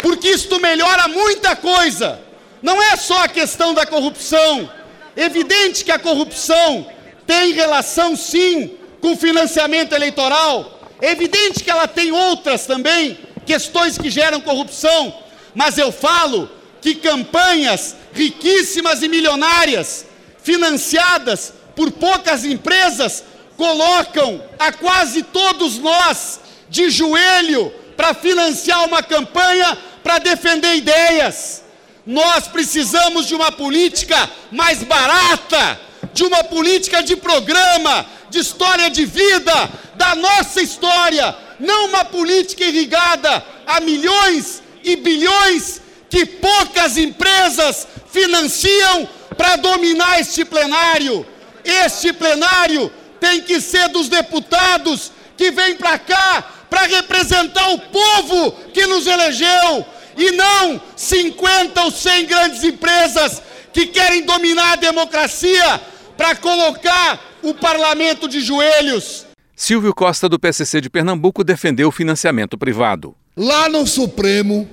porque 0.00 0.28
isto 0.28 0.58
melhora 0.58 1.06
muita 1.06 1.54
coisa 1.54 2.27
não 2.62 2.82
é 2.82 2.96
só 2.96 3.24
a 3.24 3.28
questão 3.28 3.74
da 3.74 3.86
corrupção. 3.86 4.70
Evidente 5.16 5.84
que 5.84 5.92
a 5.92 5.98
corrupção 5.98 6.86
tem 7.26 7.52
relação, 7.52 8.16
sim, 8.16 8.76
com 9.00 9.16
financiamento 9.16 9.94
eleitoral. 9.94 10.80
É 11.00 11.12
evidente 11.12 11.62
que 11.62 11.70
ela 11.70 11.86
tem 11.86 12.10
outras 12.10 12.66
também, 12.66 13.18
questões 13.46 13.96
que 13.98 14.10
geram 14.10 14.40
corrupção. 14.40 15.14
Mas 15.54 15.78
eu 15.78 15.92
falo 15.92 16.50
que 16.80 16.94
campanhas 16.94 17.96
riquíssimas 18.12 19.02
e 19.02 19.08
milionárias, 19.08 20.06
financiadas 20.42 21.52
por 21.74 21.90
poucas 21.92 22.44
empresas, 22.44 23.24
colocam 23.56 24.42
a 24.58 24.72
quase 24.72 25.22
todos 25.22 25.78
nós 25.78 26.40
de 26.68 26.90
joelho 26.90 27.72
para 27.96 28.14
financiar 28.14 28.84
uma 28.84 29.02
campanha 29.02 29.76
para 30.02 30.18
defender 30.18 30.76
ideias. 30.76 31.64
Nós 32.08 32.48
precisamos 32.48 33.26
de 33.26 33.34
uma 33.34 33.52
política 33.52 34.30
mais 34.50 34.82
barata, 34.82 35.78
de 36.14 36.24
uma 36.24 36.42
política 36.42 37.02
de 37.02 37.14
programa, 37.16 38.06
de 38.30 38.38
história 38.38 38.88
de 38.88 39.04
vida, 39.04 39.70
da 39.94 40.14
nossa 40.14 40.62
história, 40.62 41.36
não 41.60 41.88
uma 41.88 42.06
política 42.06 42.64
irrigada 42.64 43.44
a 43.66 43.78
milhões 43.80 44.62
e 44.82 44.96
bilhões 44.96 45.82
que 46.08 46.24
poucas 46.24 46.96
empresas 46.96 47.86
financiam 48.10 49.06
para 49.36 49.56
dominar 49.56 50.18
este 50.18 50.46
plenário. 50.46 51.26
Este 51.62 52.10
plenário 52.14 52.90
tem 53.20 53.42
que 53.42 53.60
ser 53.60 53.86
dos 53.88 54.08
deputados 54.08 55.12
que 55.36 55.50
vêm 55.50 55.74
para 55.74 55.98
cá 55.98 56.42
para 56.70 56.86
representar 56.86 57.68
o 57.68 57.78
povo 57.78 58.52
que 58.72 58.86
nos 58.86 59.06
elegeu 59.06 59.86
e 60.18 60.32
não 60.32 60.80
50 60.96 61.84
ou 61.84 61.90
100 61.90 62.26
grandes 62.26 62.64
empresas 62.64 63.40
que 63.72 63.86
querem 63.86 64.24
dominar 64.24 64.72
a 64.72 64.76
democracia 64.76 65.80
para 66.16 66.34
colocar 66.34 67.20
o 67.42 67.54
parlamento 67.54 68.28
de 68.28 68.40
joelhos. 68.40 69.24
Silvio 69.54 69.94
Costa, 69.94 70.28
do 70.28 70.38
PCC 70.38 70.80
de 70.80 70.90
Pernambuco, 70.90 71.44
defendeu 71.44 71.88
o 71.88 71.92
financiamento 71.92 72.58
privado. 72.58 73.14
Lá 73.36 73.68
no 73.68 73.86
Supremo 73.86 74.68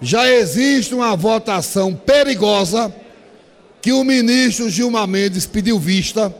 já 0.00 0.30
existe 0.30 0.94
uma 0.94 1.14
votação 1.14 1.94
perigosa 1.94 2.94
que 3.82 3.92
o 3.92 4.02
ministro 4.02 4.70
Gilmar 4.70 5.06
Mendes 5.06 5.46
pediu 5.46 5.78
vista, 5.78 6.34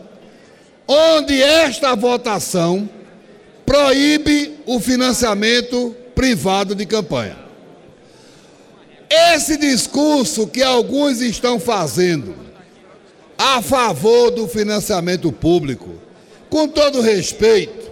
onde 0.89 1.41
esta 1.43 1.95
votação 1.95 2.89
proíbe 3.65 4.55
o 4.67 4.81
financiamento 4.81 5.95
privado 6.15 6.75
de 6.75 6.87
campanha. 6.87 7.46
Esse 9.17 9.57
discurso 9.57 10.47
que 10.47 10.63
alguns 10.63 11.23
estão 11.23 11.59
fazendo 11.59 12.35
a 13.39 13.63
favor 13.63 14.31
do 14.31 14.47
financiamento 14.47 15.33
público, 15.33 15.89
com 16.51 16.69
todo 16.69 17.01
respeito, 17.01 17.91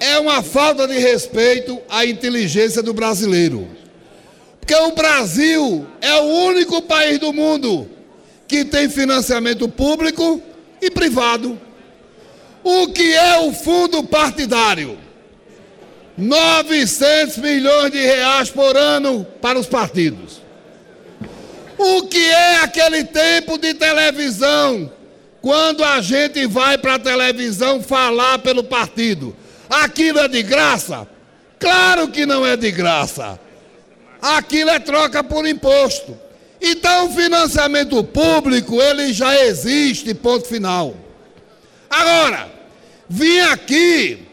é 0.00 0.18
uma 0.18 0.42
falta 0.42 0.86
de 0.88 0.98
respeito 0.98 1.80
à 1.88 2.04
inteligência 2.04 2.82
do 2.82 2.92
brasileiro. 2.92 3.68
Porque 4.58 4.74
o 4.74 4.92
Brasil 4.92 5.86
é 6.00 6.14
o 6.16 6.24
único 6.24 6.82
país 6.82 7.20
do 7.20 7.32
mundo 7.32 7.88
que 8.48 8.64
tem 8.64 8.88
financiamento 8.88 9.68
público 9.68 10.42
e 10.82 10.90
privado. 10.90 11.58
O 12.64 12.88
que 12.88 13.14
é 13.14 13.38
o 13.38 13.52
fundo 13.52 14.02
partidário? 14.02 14.98
900 16.18 17.36
milhões 17.36 17.92
de 17.92 18.00
reais 18.00 18.50
por 18.50 18.76
ano 18.76 19.24
para 19.40 19.56
os 19.56 19.66
partidos. 19.66 20.42
O 21.78 22.02
que 22.08 22.26
é 22.28 22.56
aquele 22.56 23.04
tempo 23.04 23.56
de 23.56 23.72
televisão, 23.72 24.90
quando 25.40 25.84
a 25.84 26.00
gente 26.00 26.44
vai 26.44 26.76
para 26.76 26.96
a 26.96 26.98
televisão 26.98 27.80
falar 27.80 28.40
pelo 28.40 28.64
partido? 28.64 29.34
Aquilo 29.70 30.18
é 30.18 30.26
de 30.26 30.42
graça? 30.42 31.06
Claro 31.56 32.08
que 32.08 32.26
não 32.26 32.44
é 32.44 32.56
de 32.56 32.72
graça. 32.72 33.38
Aquilo 34.20 34.70
é 34.70 34.80
troca 34.80 35.22
por 35.22 35.46
imposto. 35.46 36.18
Então 36.60 37.06
o 37.06 37.12
financiamento 37.12 38.02
público, 38.02 38.82
ele 38.82 39.12
já 39.12 39.40
existe, 39.44 40.12
ponto 40.14 40.48
final. 40.48 40.96
Agora, 41.88 42.50
vim 43.08 43.38
aqui 43.38 44.27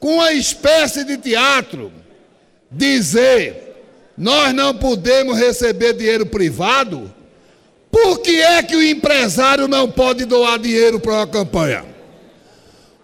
com 0.00 0.14
uma 0.14 0.32
espécie 0.32 1.04
de 1.04 1.16
teatro, 1.16 1.92
dizer: 2.70 3.76
nós 4.16 4.54
não 4.54 4.74
podemos 4.74 5.38
receber 5.38 5.94
dinheiro 5.94 6.26
privado, 6.26 7.12
por 7.90 8.20
que 8.20 8.40
é 8.40 8.62
que 8.62 8.76
o 8.76 8.82
empresário 8.82 9.66
não 9.66 9.90
pode 9.90 10.24
doar 10.24 10.58
dinheiro 10.58 11.00
para 11.00 11.12
uma 11.14 11.26
campanha? 11.26 11.84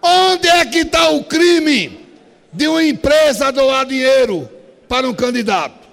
Onde 0.03 0.49
é 0.49 0.65
que 0.67 0.81
está 0.81 1.09
o 1.09 1.25
crime 1.25 2.07
de 2.53 2.69
uma 2.69 2.85
empresa 2.85 3.51
doar 3.51 3.87
dinheiro 3.87 4.49
para 4.89 5.09
um 5.09 5.15
candidato? 5.15 5.85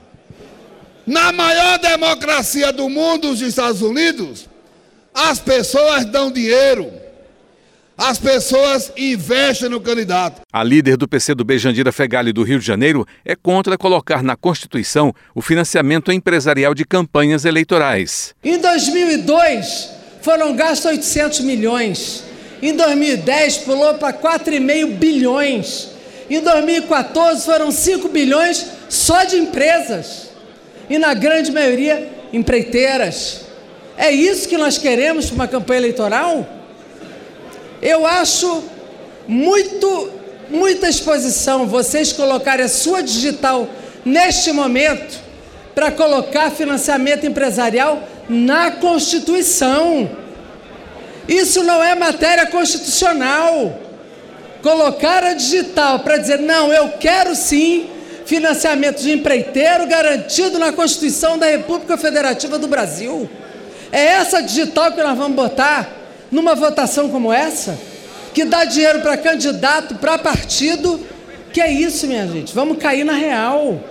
Na 1.07 1.31
maior 1.31 1.79
democracia 1.79 2.71
do 2.71 2.89
mundo, 2.89 3.31
os 3.31 3.41
Estados 3.41 3.81
Unidos, 3.81 4.47
as 5.13 5.39
pessoas 5.39 6.05
dão 6.05 6.31
dinheiro 6.31 7.00
as 7.97 8.17
pessoas 8.17 8.91
investem 8.97 9.69
no 9.69 9.79
candidato. 9.79 10.41
A 10.51 10.63
líder 10.63 10.97
do 10.97 11.07
PCdoB, 11.07 11.57
Jandira 11.57 11.91
Fegali, 11.91 12.33
do 12.33 12.43
Rio 12.43 12.59
de 12.59 12.65
Janeiro, 12.65 13.05
é 13.23 13.35
contra 13.35 13.77
colocar 13.77 14.23
na 14.23 14.35
Constituição 14.35 15.13
o 15.35 15.41
financiamento 15.41 16.11
empresarial 16.11 16.73
de 16.73 16.85
campanhas 16.85 17.45
eleitorais. 17.45 18.33
Em 18.43 18.57
2002, 18.57 19.89
foram 20.21 20.55
gastos 20.55 20.85
800 20.85 21.41
milhões. 21.41 22.23
Em 22.61 22.75
2010, 22.75 23.59
pulou 23.59 23.93
para 23.95 24.13
4,5 24.13 24.97
bilhões. 24.97 25.89
Em 26.29 26.39
2014, 26.41 27.45
foram 27.45 27.71
5 27.71 28.09
bilhões 28.09 28.65
só 28.87 29.23
de 29.23 29.37
empresas. 29.37 30.29
E 30.89 30.97
na 30.97 31.13
grande 31.13 31.51
maioria, 31.51 32.09
empreiteiras. 32.33 33.41
É 33.97 34.11
isso 34.11 34.47
que 34.47 34.57
nós 34.57 34.77
queremos 34.77 35.27
para 35.27 35.35
uma 35.35 35.47
campanha 35.47 35.79
eleitoral? 35.79 36.60
Eu 37.81 38.05
acho 38.05 38.63
muito, 39.27 40.11
muita 40.49 40.87
exposição 40.87 41.65
vocês 41.65 42.13
colocarem 42.13 42.65
a 42.65 42.69
sua 42.69 43.01
digital 43.01 43.67
neste 44.05 44.51
momento 44.51 45.19
para 45.73 45.91
colocar 45.91 46.51
financiamento 46.51 47.25
empresarial 47.25 48.03
na 48.29 48.71
Constituição. 48.71 50.09
Isso 51.27 51.63
não 51.63 51.83
é 51.83 51.95
matéria 51.95 52.45
constitucional. 52.45 53.79
Colocar 54.61 55.23
a 55.23 55.33
digital 55.33 55.99
para 55.99 56.17
dizer, 56.17 56.39
não, 56.39 56.71
eu 56.71 56.89
quero 56.99 57.35
sim 57.35 57.89
financiamento 58.25 59.01
de 59.01 59.11
empreiteiro 59.11 59.87
garantido 59.87 60.59
na 60.59 60.71
Constituição 60.71 61.37
da 61.37 61.47
República 61.47 61.97
Federativa 61.97 62.59
do 62.59 62.67
Brasil. 62.67 63.29
É 63.91 64.05
essa 64.05 64.41
digital 64.41 64.91
que 64.91 65.01
nós 65.01 65.17
vamos 65.17 65.35
botar 65.35 66.00
numa 66.31 66.55
votação 66.55 67.09
como 67.09 67.31
essa, 67.31 67.77
que 68.33 68.45
dá 68.45 68.63
dinheiro 68.63 69.01
para 69.01 69.17
candidato, 69.17 69.95
para 69.95 70.17
partido, 70.17 70.99
que 71.51 71.59
é 71.59 71.69
isso, 71.71 72.07
minha 72.07 72.25
gente. 72.27 72.55
Vamos 72.55 72.77
cair 72.77 73.03
na 73.03 73.13
real. 73.13 73.83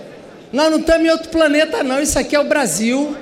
Nós 0.51 0.71
não 0.71 0.79
estamos 0.79 1.07
em 1.07 1.11
outro 1.11 1.29
planeta, 1.29 1.83
não. 1.83 2.01
Isso 2.01 2.17
aqui 2.17 2.35
é 2.35 2.39
o 2.39 2.45
Brasil. 2.45 3.15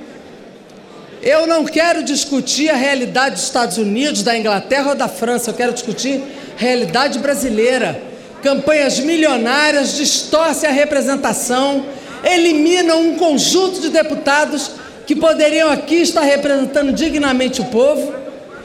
Eu 1.22 1.46
não 1.46 1.66
quero 1.66 2.02
discutir 2.02 2.70
a 2.70 2.76
realidade 2.76 3.34
dos 3.34 3.44
Estados 3.44 3.76
Unidos, 3.76 4.22
da 4.22 4.36
Inglaterra 4.36 4.90
ou 4.90 4.94
da 4.94 5.06
França. 5.06 5.50
Eu 5.50 5.54
quero 5.54 5.74
discutir 5.74 6.22
realidade 6.56 7.18
brasileira. 7.18 8.00
Campanhas 8.42 8.98
milionárias 8.98 9.96
distorcem 9.96 10.66
a 10.66 10.72
representação, 10.72 11.84
eliminam 12.24 13.02
um 13.02 13.16
conjunto 13.16 13.82
de 13.82 13.90
deputados 13.90 14.70
que 15.06 15.14
poderiam 15.14 15.70
aqui 15.70 15.96
estar 15.96 16.22
representando 16.22 16.90
dignamente 16.90 17.60
o 17.60 17.66
povo 17.66 18.19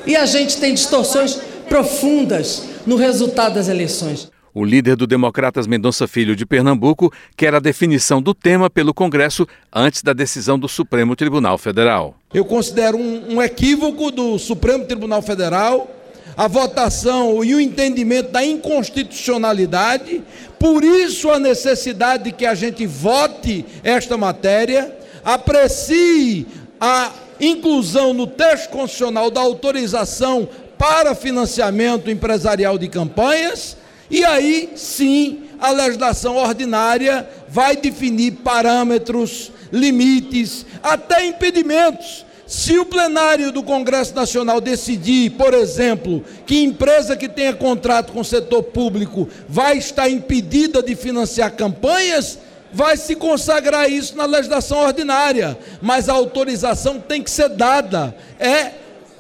e 0.06 0.16
a 0.16 0.26
gente 0.26 0.58
tem 0.58 0.74
distorções 0.74 1.36
profundas 1.68 2.68
no 2.86 2.96
resultado 2.96 3.56
das 3.56 3.68
eleições. 3.68 4.32
O 4.54 4.64
líder 4.64 4.96
do 4.96 5.06
Democratas 5.06 5.68
Mendonça 5.68 6.08
Filho 6.08 6.36
de 6.36 6.46
Pernambuco 6.46 7.12
quer 7.36 7.54
a 7.54 7.60
definição 7.60 8.22
do 8.22 8.34
tema 8.34 8.70
pelo 8.70 8.94
Congresso 8.94 9.46
antes 9.74 10.02
da 10.02 10.14
decisão 10.14 10.58
do 10.58 10.70
Supremo 10.70 11.14
Tribunal 11.16 11.58
Federal. 11.58 12.16
Eu 12.34 12.46
considero 12.46 12.98
um, 12.98 13.36
um 13.36 13.42
equívoco 13.42 14.12
do 14.12 14.40
Supremo 14.40 14.86
Tribunal 14.86 15.22
Federal 15.22 15.90
a 16.38 16.48
votação 16.48 17.44
e 17.44 17.56
o 17.56 17.62
entendimento 17.62 18.32
da 18.32 18.44
inconstitucionalidade, 18.44 20.22
por 20.60 20.84
isso 20.84 21.30
a 21.30 21.40
necessidade 21.40 22.26
de 22.26 22.32
que 22.32 22.46
a 22.46 22.54
gente 22.54 22.86
vote 22.86 23.66
esta 23.84 24.18
matéria, 24.18 24.94
aprecie 25.24 26.46
a 26.80 27.12
inclusão 27.40 28.14
no 28.14 28.28
texto 28.28 28.70
constitucional 28.70 29.30
da 29.30 29.42
autorização 29.42 30.48
para 30.78 31.16
financiamento 31.16 32.10
empresarial 32.10 32.78
de 32.78 32.88
campanhas, 32.88 33.78
e 34.10 34.24
aí 34.24 34.72
sim 34.76 35.44
a 35.60 35.72
legislação 35.72 36.36
ordinária 36.36 37.28
vai 37.48 37.76
definir 37.76 38.32
parâmetros, 38.44 39.52
limites, 39.72 40.66
até 40.84 41.26
impedimentos. 41.26 42.26
Se 42.46 42.78
o 42.78 42.86
plenário 42.86 43.52
do 43.52 43.64
Congresso 43.64 44.14
Nacional 44.14 44.62
decidir, 44.62 45.32
por 45.32 45.54
exemplo, 45.54 46.24
que 46.46 46.64
empresa 46.64 47.18
que 47.18 47.28
tenha 47.28 47.54
contrato 47.54 48.14
com 48.14 48.20
o 48.20 48.26
setor 48.26 48.62
público 48.62 49.28
vai 49.50 49.78
estar 49.78 50.08
impedida 50.10 50.84
de 50.84 50.96
financiar 50.96 51.54
campanhas, 51.54 52.38
vai 52.76 52.98
se 52.98 53.16
consagrar 53.16 53.90
isso 53.90 54.18
na 54.18 54.26
legislação 54.26 54.80
ordinária, 54.80 55.58
mas 55.82 56.10
a 56.10 56.14
autorização 56.14 57.00
tem 57.00 57.24
que 57.24 57.32
ser 57.32 57.48
dada. 57.48 58.14
É 58.38 58.72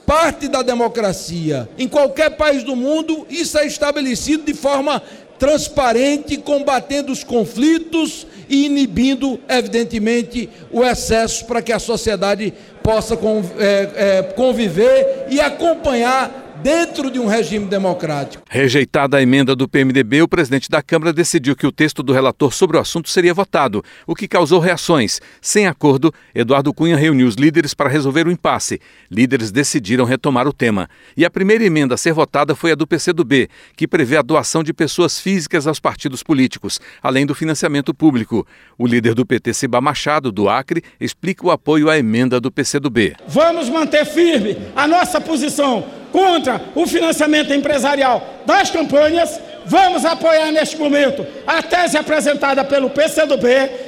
parte 0.05 0.49
da 0.49 0.61
democracia. 0.61 1.67
Em 1.77 1.87
qualquer 1.87 2.31
país 2.31 2.63
do 2.63 2.75
mundo, 2.75 3.25
isso 3.29 3.57
é 3.57 3.65
estabelecido 3.65 4.43
de 4.43 4.53
forma 4.53 5.01
transparente, 5.39 6.35
combatendo 6.35 7.13
os 7.13 7.23
conflitos 7.23 8.27
e 8.49 8.65
inibindo, 8.65 9.39
evidentemente, 9.47 10.49
o 10.69 10.83
excesso 10.83 11.45
para 11.45 11.61
que 11.61 11.71
a 11.71 11.79
sociedade 11.79 12.53
possa 12.83 13.17
é, 13.57 13.89
é, 13.95 14.23
conviver 14.33 15.27
e 15.29 15.39
acompanhar 15.39 16.44
dentro 16.65 17.12
de 17.12 17.19
um 17.19 17.28
regime 17.28 17.67
democrático. 17.67 18.43
Rejeitada 18.49 19.17
a 19.17 19.21
emenda 19.21 19.56
do 19.56 19.69
PMDB, 19.69 20.23
o 20.23 20.28
presidente 20.28 20.67
da 20.67 20.82
Câmara 20.82 21.13
decidiu 21.13 21.56
que 21.56 21.67
o 21.67 21.71
texto 21.71 22.01
do 22.01 22.12
relator 22.12 22.51
sobre 22.51 22.75
o 22.75 22.80
assunto 22.80 23.08
seria 23.08 23.36
votado, 23.36 23.84
o 24.08 24.15
que 24.15 24.28
causou 24.28 24.60
reações. 24.60 25.21
Sem 25.39 25.67
acordo, 25.67 26.12
Eduardo 26.34 26.73
Cunha 26.73 26.97
reuniu 26.97 27.28
os 27.28 27.36
líderes 27.36 27.75
para 27.75 27.88
resolver 27.88 28.25
o 28.25 28.32
impasse. 28.32 28.82
Líderes 29.12 29.51
decidiram 29.51 30.06
retomar 30.06 30.47
o 30.47 30.51
tema. 30.51 30.89
E 31.15 31.23
a 31.23 31.30
primeira 31.30 31.63
emenda 31.63 31.93
a 31.93 31.97
ser 31.97 32.13
votada 32.13 32.56
foi 32.56 32.71
a 32.71 32.75
do 32.75 32.88
PCdoB, 32.88 33.47
que 33.78 33.88
prevê 33.88 34.17
a 34.17 34.23
doação 34.23 34.63
de 34.63 34.73
pessoas 34.73 35.19
físicas 35.19 35.67
aos 35.67 35.80
partidos 35.80 36.23
políticos, 36.23 36.82
além 36.99 37.28
do 37.28 37.36
financiamento 37.36 37.93
público. 37.93 38.43
O 38.75 38.88
líder 38.88 39.13
do 39.13 39.23
PT, 39.23 39.54
Ciba 39.54 39.80
Machado, 39.80 40.32
do 40.32 40.49
Acre, 40.49 40.82
explica 40.99 41.45
o 41.45 41.51
apoio 41.51 41.91
à 41.91 41.99
emenda 41.99 42.41
do 42.41 42.51
PCdoB. 42.51 43.17
Vamos 43.28 43.69
manter 43.69 44.04
firme 44.04 44.58
a 44.75 44.88
nossa 44.88 45.21
posição 45.21 45.94
contra 46.15 46.62
o 46.73 46.88
financiamento 46.88 47.54
empresarial 47.54 48.25
das 48.45 48.71
campanhas. 48.71 49.38
Vamos 49.65 50.06
apoiar 50.06 50.49
neste 50.49 50.78
momento 50.78 51.25
a 51.45 51.62
tese 51.62 51.97
apresentada 51.97 52.63
pelo 52.63 52.89
PCdoB. 52.89 53.45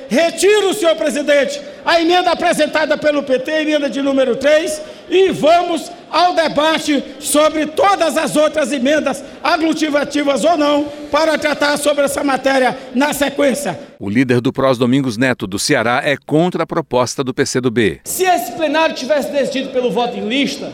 Retiro, 0.10 0.74
senhor 0.74 0.96
presidente, 0.98 1.62
a 1.86 2.02
emenda 2.02 2.32
apresentada 2.32 2.98
pelo 2.98 3.24
PT, 3.24 3.62
emenda 3.62 3.90
de 3.90 4.02
número 4.02 4.36
3, 4.36 4.82
e 5.10 5.30
vamos 5.30 5.90
ao 6.12 6.34
debate 6.34 7.02
sobre 7.20 7.68
todas 7.68 8.18
as 8.18 8.36
outras 8.36 8.74
emendas, 8.74 9.24
aglutinativas 9.42 10.44
ou 10.44 10.58
não, 10.58 10.86
para 11.10 11.38
tratar 11.38 11.78
sobre 11.78 12.06
essa 12.06 12.24
matéria 12.26 12.78
na 12.94 13.14
sequência. 13.14 13.80
O 14.00 14.10
líder 14.10 14.42
do 14.42 14.52
PROS 14.52 14.78
Domingos 14.78 15.16
Neto, 15.16 15.48
do 15.48 15.60
Ceará, 15.60 16.02
é 16.04 16.18
contra 16.18 16.64
a 16.64 16.68
proposta 16.68 17.24
do 17.24 17.34
PCdoB. 17.34 18.02
Se 18.04 18.24
esse 18.24 18.52
plenário 18.54 18.96
tivesse 18.96 19.32
decidido 19.32 19.70
pelo 19.70 19.92
voto 19.92 20.18
em 20.18 20.28
lista, 20.28 20.72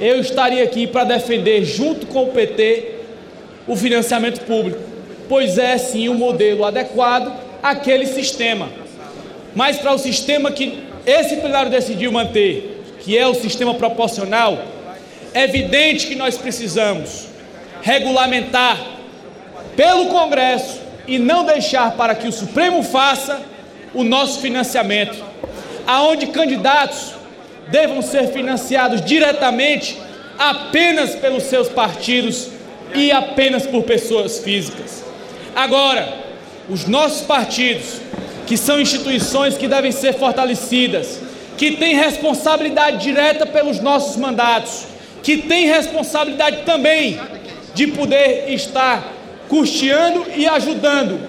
eu 0.00 0.20
estaria 0.20 0.62
aqui 0.62 0.86
para 0.86 1.04
defender, 1.04 1.64
junto 1.64 2.06
com 2.06 2.24
o 2.24 2.28
PT, 2.28 2.94
o 3.66 3.76
financiamento 3.76 4.40
público, 4.40 4.80
pois 5.28 5.58
é 5.58 5.76
sim 5.76 6.08
o 6.08 6.12
um 6.12 6.14
modelo 6.14 6.64
adequado 6.64 7.32
àquele 7.62 8.06
sistema. 8.06 8.68
Mas 9.54 9.78
para 9.78 9.92
o 9.92 9.98
sistema 9.98 10.50
que 10.50 10.78
esse 11.06 11.36
plenário 11.36 11.70
decidiu 11.70 12.12
manter, 12.12 12.82
que 13.00 13.16
é 13.16 13.26
o 13.26 13.34
sistema 13.34 13.74
proporcional, 13.74 14.58
é 15.34 15.44
evidente 15.44 16.06
que 16.06 16.14
nós 16.14 16.36
precisamos 16.36 17.26
regulamentar 17.82 18.78
pelo 19.76 20.06
Congresso 20.06 20.80
e 21.06 21.18
não 21.18 21.44
deixar 21.44 21.92
para 21.92 22.14
que 22.14 22.28
o 22.28 22.32
Supremo 22.32 22.82
faça 22.82 23.40
o 23.94 24.04
nosso 24.04 24.40
financiamento, 24.40 25.24
aonde 25.86 26.26
candidatos 26.26 27.17
devam 27.70 28.02
ser 28.02 28.28
financiados 28.28 29.00
diretamente 29.04 29.98
apenas 30.38 31.14
pelos 31.14 31.44
seus 31.44 31.68
partidos 31.68 32.48
e 32.94 33.10
apenas 33.10 33.66
por 33.66 33.82
pessoas 33.82 34.38
físicas. 34.38 35.04
Agora, 35.54 36.08
os 36.68 36.86
nossos 36.86 37.22
partidos, 37.22 38.00
que 38.46 38.56
são 38.56 38.80
instituições 38.80 39.56
que 39.56 39.66
devem 39.66 39.92
ser 39.92 40.14
fortalecidas, 40.14 41.20
que 41.56 41.72
têm 41.72 41.96
responsabilidade 41.96 42.98
direta 42.98 43.44
pelos 43.44 43.80
nossos 43.80 44.16
mandatos, 44.16 44.84
que 45.22 45.38
têm 45.38 45.66
responsabilidade 45.66 46.58
também 46.64 47.20
de 47.74 47.88
poder 47.88 48.48
estar 48.48 49.12
custeando 49.48 50.24
e 50.36 50.46
ajudando 50.46 51.20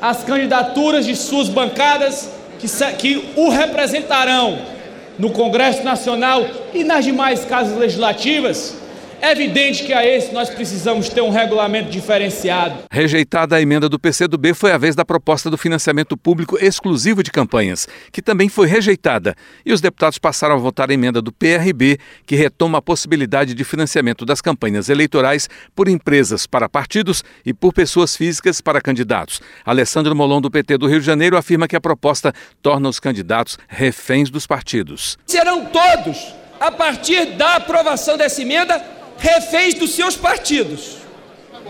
as 0.00 0.24
candidaturas 0.24 1.06
de 1.06 1.14
suas 1.14 1.48
bancadas 1.48 2.30
que, 2.58 2.68
que 2.96 3.24
o 3.36 3.50
representarão 3.50 4.73
no 5.18 5.30
Congresso 5.30 5.82
Nacional 5.82 6.44
e 6.72 6.84
nas 6.84 7.04
demais 7.04 7.44
casas 7.44 7.78
legislativas, 7.78 8.76
é 9.24 9.32
evidente 9.32 9.84
que 9.84 9.92
a 9.92 10.06
esse 10.06 10.34
nós 10.34 10.50
precisamos 10.50 11.08
ter 11.08 11.22
um 11.22 11.30
regulamento 11.30 11.88
diferenciado. 11.88 12.80
Rejeitada 12.90 13.56
a 13.56 13.62
emenda 13.62 13.88
do 13.88 13.98
PCdoB 13.98 14.52
foi 14.52 14.70
a 14.70 14.76
vez 14.76 14.94
da 14.94 15.02
proposta 15.02 15.48
do 15.48 15.56
financiamento 15.56 16.14
público 16.14 16.58
exclusivo 16.62 17.22
de 17.22 17.30
campanhas, 17.30 17.88
que 18.12 18.20
também 18.20 18.50
foi 18.50 18.66
rejeitada, 18.66 19.34
e 19.64 19.72
os 19.72 19.80
deputados 19.80 20.18
passaram 20.18 20.56
a 20.56 20.58
votar 20.58 20.90
a 20.90 20.92
emenda 20.94 21.22
do 21.22 21.32
PRB, 21.32 21.98
que 22.26 22.36
retoma 22.36 22.78
a 22.78 22.82
possibilidade 22.82 23.54
de 23.54 23.64
financiamento 23.64 24.26
das 24.26 24.42
campanhas 24.42 24.90
eleitorais 24.90 25.48
por 25.74 25.88
empresas 25.88 26.46
para 26.46 26.68
partidos 26.68 27.24
e 27.46 27.54
por 27.54 27.72
pessoas 27.72 28.14
físicas 28.14 28.60
para 28.60 28.82
candidatos. 28.82 29.40
Alessandro 29.64 30.14
Molon 30.14 30.42
do 30.42 30.50
PT 30.50 30.76
do 30.76 30.86
Rio 30.86 31.00
de 31.00 31.06
Janeiro 31.06 31.38
afirma 31.38 31.66
que 31.66 31.76
a 31.76 31.80
proposta 31.80 32.30
torna 32.60 32.90
os 32.90 33.00
candidatos 33.00 33.58
reféns 33.68 34.28
dos 34.28 34.46
partidos. 34.46 35.16
Serão 35.26 35.64
todos 35.64 36.34
a 36.60 36.70
partir 36.70 37.36
da 37.36 37.56
aprovação 37.56 38.16
dessa 38.16 38.42
emenda, 38.42 38.82
reféns 39.18 39.74
dos 39.74 39.94
seus 39.94 40.16
partidos, 40.16 40.96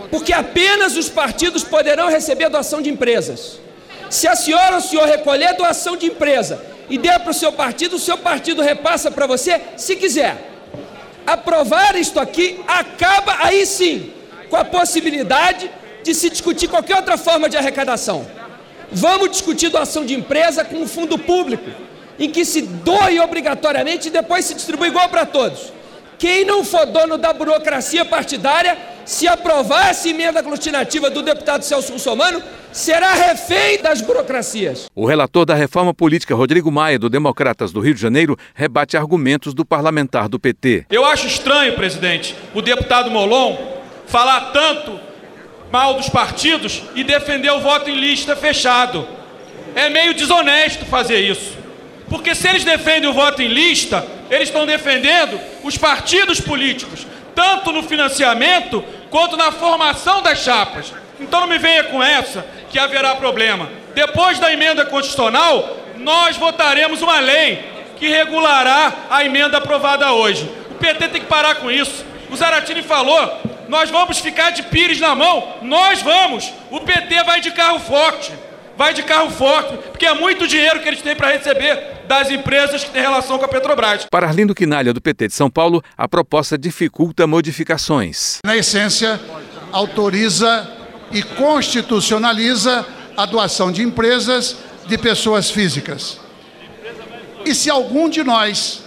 porque 0.09 0.33
apenas 0.33 0.95
os 0.95 1.09
partidos 1.09 1.63
poderão 1.63 2.09
receber 2.09 2.49
doação 2.49 2.81
de 2.81 2.89
empresas. 2.89 3.59
Se 4.09 4.27
a 4.27 4.35
senhora 4.35 4.73
ou 4.73 4.77
o 4.77 4.81
senhor 4.81 5.07
recolher 5.07 5.53
doação 5.55 5.95
de 5.97 6.07
empresa 6.07 6.63
e 6.89 6.97
der 6.97 7.19
para 7.19 7.31
o 7.31 7.33
seu 7.33 7.51
partido, 7.51 7.95
o 7.95 7.99
seu 7.99 8.17
partido 8.17 8.61
repassa 8.61 9.09
para 9.09 9.25
você, 9.25 9.61
se 9.77 9.95
quiser. 9.95 10.51
Aprovar 11.25 11.95
isto 11.95 12.19
aqui 12.19 12.59
acaba 12.67 13.37
aí 13.39 13.65
sim 13.65 14.13
com 14.49 14.55
a 14.55 14.63
possibilidade 14.63 15.71
de 16.03 16.13
se 16.13 16.29
discutir 16.29 16.67
qualquer 16.67 16.97
outra 16.97 17.17
forma 17.17 17.49
de 17.49 17.57
arrecadação. 17.57 18.27
Vamos 18.91 19.31
discutir 19.31 19.69
doação 19.69 20.05
de 20.05 20.13
empresa 20.13 20.63
com 20.63 20.83
o 20.83 20.87
fundo 20.87 21.17
público, 21.17 21.69
em 22.19 22.29
que 22.29 22.45
se 22.45 22.61
doe 22.61 23.19
obrigatoriamente 23.19 24.07
e 24.07 24.11
depois 24.11 24.45
se 24.45 24.53
distribui 24.53 24.89
igual 24.89 25.09
para 25.09 25.25
todos. 25.25 25.73
Quem 26.25 26.43
não 26.43 26.63
for 26.63 26.87
dono 26.87 27.19
da 27.19 27.31
burocracia 27.31 28.03
partidária, 28.03 28.75
se 29.05 29.27
aprovar 29.27 29.91
essa 29.91 30.09
emenda 30.09 30.39
aglutinativa 30.39 31.07
do 31.07 31.21
deputado 31.21 31.61
Celso 31.61 31.93
Russomano, 31.93 32.41
será 32.71 33.13
refém 33.13 33.79
das 33.79 34.01
burocracias. 34.01 34.87
O 34.95 35.05
relator 35.05 35.45
da 35.45 35.53
reforma 35.53 35.93
política, 35.93 36.33
Rodrigo 36.33 36.71
Maia, 36.71 36.97
do 36.97 37.11
Democratas 37.11 37.71
do 37.71 37.79
Rio 37.79 37.93
de 37.93 38.01
Janeiro, 38.01 38.35
rebate 38.55 38.97
argumentos 38.97 39.53
do 39.53 39.63
parlamentar 39.63 40.27
do 40.27 40.39
PT. 40.39 40.87
Eu 40.89 41.05
acho 41.05 41.27
estranho, 41.27 41.75
presidente, 41.75 42.35
o 42.55 42.61
deputado 42.63 43.11
Molon 43.11 43.55
falar 44.07 44.51
tanto 44.51 44.99
mal 45.71 45.93
dos 45.93 46.09
partidos 46.09 46.81
e 46.95 47.03
defender 47.03 47.51
o 47.51 47.59
voto 47.59 47.87
em 47.87 47.99
lista 47.99 48.35
fechado. 48.35 49.07
É 49.75 49.91
meio 49.91 50.15
desonesto 50.15 50.85
fazer 50.85 51.19
isso. 51.19 51.64
Porque 52.09 52.35
se 52.35 52.47
eles 52.47 52.63
defendem 52.63 53.09
o 53.09 53.13
voto 53.13 53.41
em 53.41 53.47
lista, 53.47 54.05
eles 54.29 54.49
estão 54.49 54.65
defendendo 54.65 55.39
os 55.63 55.77
partidos 55.77 56.39
políticos, 56.39 57.05
tanto 57.33 57.71
no 57.71 57.83
financiamento 57.83 58.83
quanto 59.09 59.35
na 59.37 59.51
formação 59.51 60.21
das 60.21 60.39
chapas. 60.39 60.93
Então 61.19 61.41
não 61.41 61.47
me 61.47 61.57
venha 61.57 61.85
com 61.85 62.03
essa 62.03 62.45
que 62.69 62.77
haverá 62.77 63.15
problema. 63.15 63.69
Depois 63.93 64.39
da 64.39 64.51
emenda 64.51 64.85
constitucional, 64.85 65.77
nós 65.97 66.35
votaremos 66.37 67.01
uma 67.01 67.19
lei 67.19 67.63
que 67.97 68.07
regulará 68.07 68.93
a 69.09 69.23
emenda 69.23 69.57
aprovada 69.57 70.11
hoje. 70.11 70.49
O 70.71 70.75
PT 70.75 71.07
tem 71.07 71.21
que 71.21 71.27
parar 71.27 71.55
com 71.55 71.71
isso. 71.71 72.05
O 72.29 72.35
Zaratini 72.35 72.81
falou 72.81 73.41
Nós 73.67 73.89
vamos 73.89 74.19
ficar 74.19 74.51
de 74.51 74.63
pires 74.63 74.99
na 74.99 75.15
mão? 75.15 75.55
Nós 75.61 76.01
vamos. 76.01 76.51
O 76.69 76.81
PT 76.81 77.23
vai 77.23 77.41
de 77.41 77.51
carro 77.51 77.79
forte. 77.79 78.31
Vai 78.77 78.93
de 78.93 79.03
carro 79.03 79.31
forte, 79.31 79.77
porque 79.89 80.05
é 80.05 80.13
muito 80.13 80.47
dinheiro 80.47 80.81
que 80.81 80.87
eles 80.87 81.01
têm 81.01 81.15
para 81.15 81.31
receber 81.31 82.03
das 82.07 82.29
empresas 82.29 82.83
que 82.83 82.89
têm 82.89 83.01
relação 83.01 83.37
com 83.37 83.45
a 83.45 83.47
Petrobras. 83.47 84.05
Para 84.11 84.27
Arlindo 84.27 84.53
Quinalha, 84.53 84.93
do 84.93 85.01
PT 85.01 85.29
de 85.29 85.33
São 85.33 85.49
Paulo, 85.49 85.81
a 85.97 86.07
proposta 86.07 86.57
dificulta 86.57 87.25
modificações. 87.25 88.39
Na 88.43 88.55
essência, 88.55 89.19
autoriza 89.71 90.69
e 91.11 91.23
constitucionaliza 91.23 92.85
a 93.15 93.25
doação 93.25 93.71
de 93.71 93.81
empresas 93.81 94.57
de 94.87 94.97
pessoas 94.97 95.49
físicas. 95.49 96.19
E 97.45 97.55
se 97.55 97.69
algum 97.69 98.09
de 98.09 98.23
nós 98.23 98.83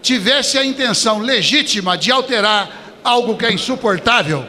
tivesse 0.00 0.56
a 0.56 0.64
intenção 0.64 1.18
legítima 1.18 1.98
de 1.98 2.10
alterar 2.10 2.70
algo 3.04 3.36
que 3.36 3.44
é 3.44 3.52
insuportável, 3.52 4.46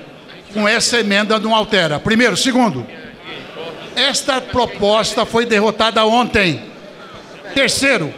com 0.53 0.67
essa 0.67 0.99
emenda 0.99 1.39
não 1.39 1.55
altera. 1.55 1.99
Primeiro. 1.99 2.35
Segundo, 2.35 2.85
esta 3.99 4.39
proposta 4.39 5.25
foi 5.25 5.45
derrotada 5.45 6.05
ontem. 6.05 6.63
Terceiro, 7.53 8.13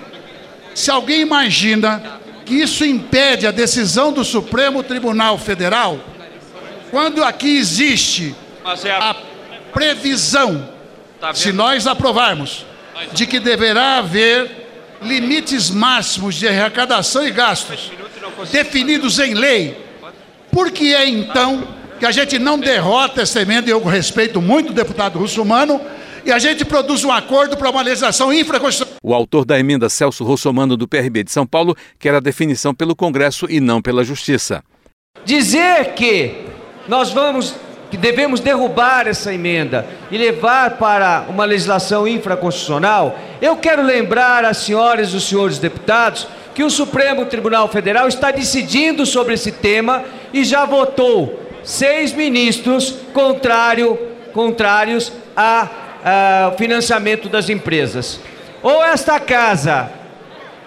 se 0.73 0.91
alguém 0.91 1.21
imagina 1.21 2.19
que 2.45 2.55
isso 2.55 2.85
impede 2.85 3.47
a 3.47 3.51
decisão 3.51 4.11
do 4.13 4.23
Supremo 4.23 4.83
Tribunal 4.83 5.37
Federal, 5.37 5.99
quando 6.89 7.23
aqui 7.23 7.57
existe 7.57 8.35
a 8.63 9.15
previsão, 9.73 10.69
se 11.33 11.51
nós 11.51 11.87
aprovarmos, 11.87 12.65
de 13.13 13.25
que 13.25 13.39
deverá 13.39 13.97
haver 13.97 14.61
limites 15.01 15.69
máximos 15.69 16.35
de 16.35 16.47
arrecadação 16.47 17.25
e 17.25 17.31
gastos 17.31 17.91
definidos 18.51 19.17
em 19.19 19.33
lei, 19.33 19.77
por 20.51 20.71
que 20.71 20.93
é 20.93 21.07
então 21.07 21.80
que 22.01 22.05
a 22.07 22.11
gente 22.11 22.39
não 22.39 22.57
derrota 22.57 23.21
essa 23.21 23.43
emenda, 23.43 23.69
e 23.69 23.71
eu 23.71 23.83
respeito 23.83 24.41
muito 24.41 24.71
o 24.71 24.73
deputado 24.73 25.19
Russomano, 25.19 25.79
e 26.25 26.31
a 26.31 26.39
gente 26.39 26.65
produz 26.65 27.03
um 27.03 27.11
acordo 27.11 27.55
para 27.55 27.69
uma 27.69 27.83
legislação 27.83 28.33
infraconstitucional. 28.33 28.97
O 29.03 29.13
autor 29.13 29.45
da 29.45 29.59
emenda, 29.59 29.87
Celso 29.87 30.23
Russomano, 30.23 30.75
do 30.75 30.87
PRB 30.87 31.23
de 31.23 31.31
São 31.31 31.45
Paulo, 31.45 31.77
quer 31.99 32.15
a 32.15 32.19
definição 32.19 32.73
pelo 32.73 32.95
Congresso 32.95 33.45
e 33.47 33.59
não 33.59 33.83
pela 33.83 34.03
Justiça. 34.03 34.63
Dizer 35.23 35.93
que 35.93 36.37
nós 36.87 37.11
vamos 37.11 37.53
que 37.91 37.97
devemos 37.97 38.39
derrubar 38.39 39.05
essa 39.05 39.31
emenda 39.31 39.85
e 40.09 40.17
levar 40.17 40.77
para 40.77 41.27
uma 41.29 41.45
legislação 41.45 42.07
infraconstitucional, 42.07 43.19
eu 43.39 43.57
quero 43.57 43.83
lembrar 43.83 44.43
às 44.43 44.57
senhoras 44.57 45.09
e 45.09 45.17
os 45.17 45.25
senhores 45.25 45.59
deputados 45.59 46.27
que 46.55 46.63
o 46.63 46.69
Supremo 46.69 47.27
Tribunal 47.27 47.67
Federal 47.67 48.07
está 48.07 48.31
decidindo 48.31 49.05
sobre 49.05 49.35
esse 49.35 49.51
tema 49.51 50.03
e 50.33 50.43
já 50.43 50.65
votou 50.65 51.40
seis 51.63 52.13
ministros 52.13 52.95
contrário, 53.13 53.97
contrários 54.33 55.11
ao 55.35 56.57
financiamento 56.57 57.29
das 57.29 57.49
empresas. 57.49 58.19
Ou 58.61 58.83
esta 58.83 59.19
casa 59.19 59.91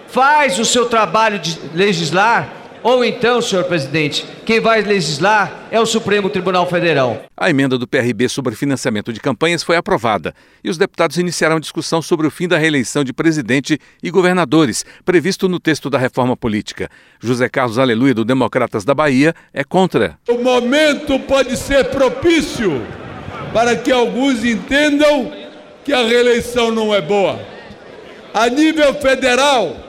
faz 0.07 0.59
o 0.59 0.65
seu 0.65 0.87
trabalho 0.87 1.39
de 1.39 1.59
legislar, 1.73 2.47
ou 2.85 3.03
então, 3.03 3.41
senhor 3.41 3.65
presidente, 3.65 4.23
quem 4.45 4.59
vai 4.59 4.79
legislar 4.83 5.65
é 5.71 5.79
o 5.81 5.87
Supremo 5.87 6.29
Tribunal 6.29 6.69
Federal. 6.69 7.25
A 7.35 7.49
emenda 7.49 7.79
do 7.79 7.87
PRB 7.87 8.29
sobre 8.29 8.53
financiamento 8.53 9.11
de 9.11 9.19
campanhas 9.19 9.63
foi 9.63 9.75
aprovada 9.75 10.35
e 10.63 10.69
os 10.69 10.77
deputados 10.77 11.17
iniciaram 11.17 11.59
discussão 11.59 11.99
sobre 11.99 12.27
o 12.27 12.29
fim 12.29 12.47
da 12.47 12.59
reeleição 12.59 13.03
de 13.03 13.11
presidente 13.11 13.79
e 14.03 14.11
governadores, 14.11 14.85
previsto 15.03 15.49
no 15.49 15.59
texto 15.59 15.89
da 15.89 15.97
reforma 15.97 16.37
política. 16.37 16.87
José 17.19 17.49
Carlos 17.49 17.79
Aleluia, 17.79 18.13
do 18.13 18.23
Democratas 18.23 18.85
da 18.85 18.93
Bahia, 18.93 19.33
é 19.51 19.63
contra. 19.63 20.19
O 20.29 20.37
momento 20.37 21.17
pode 21.21 21.57
ser 21.57 21.85
propício 21.85 22.83
para 23.51 23.75
que 23.75 23.91
alguns 23.91 24.45
entendam 24.45 25.33
que 25.83 25.91
a 25.91 26.05
reeleição 26.05 26.69
não 26.69 26.93
é 26.93 27.01
boa. 27.01 27.39
A 28.31 28.47
nível 28.47 28.93
federal, 28.93 29.84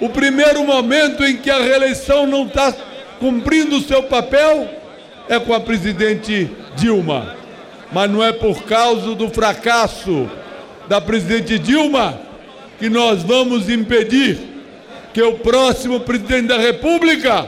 o 0.00 0.08
primeiro 0.08 0.64
momento 0.64 1.24
em 1.24 1.36
que 1.36 1.50
a 1.50 1.58
reeleição 1.58 2.26
não 2.26 2.46
está 2.46 2.74
cumprindo 3.18 3.76
o 3.76 3.82
seu 3.82 4.02
papel 4.02 4.68
é 5.28 5.38
com 5.38 5.54
a 5.54 5.60
presidente 5.60 6.50
Dilma. 6.76 7.34
Mas 7.92 8.10
não 8.10 8.22
é 8.22 8.32
por 8.32 8.62
causa 8.64 9.14
do 9.14 9.28
fracasso 9.28 10.28
da 10.88 11.00
presidente 11.00 11.58
Dilma 11.58 12.20
que 12.78 12.90
nós 12.90 13.22
vamos 13.22 13.70
impedir 13.70 14.38
que 15.14 15.22
o 15.22 15.38
próximo 15.38 16.00
presidente 16.00 16.48
da 16.48 16.58
República 16.58 17.46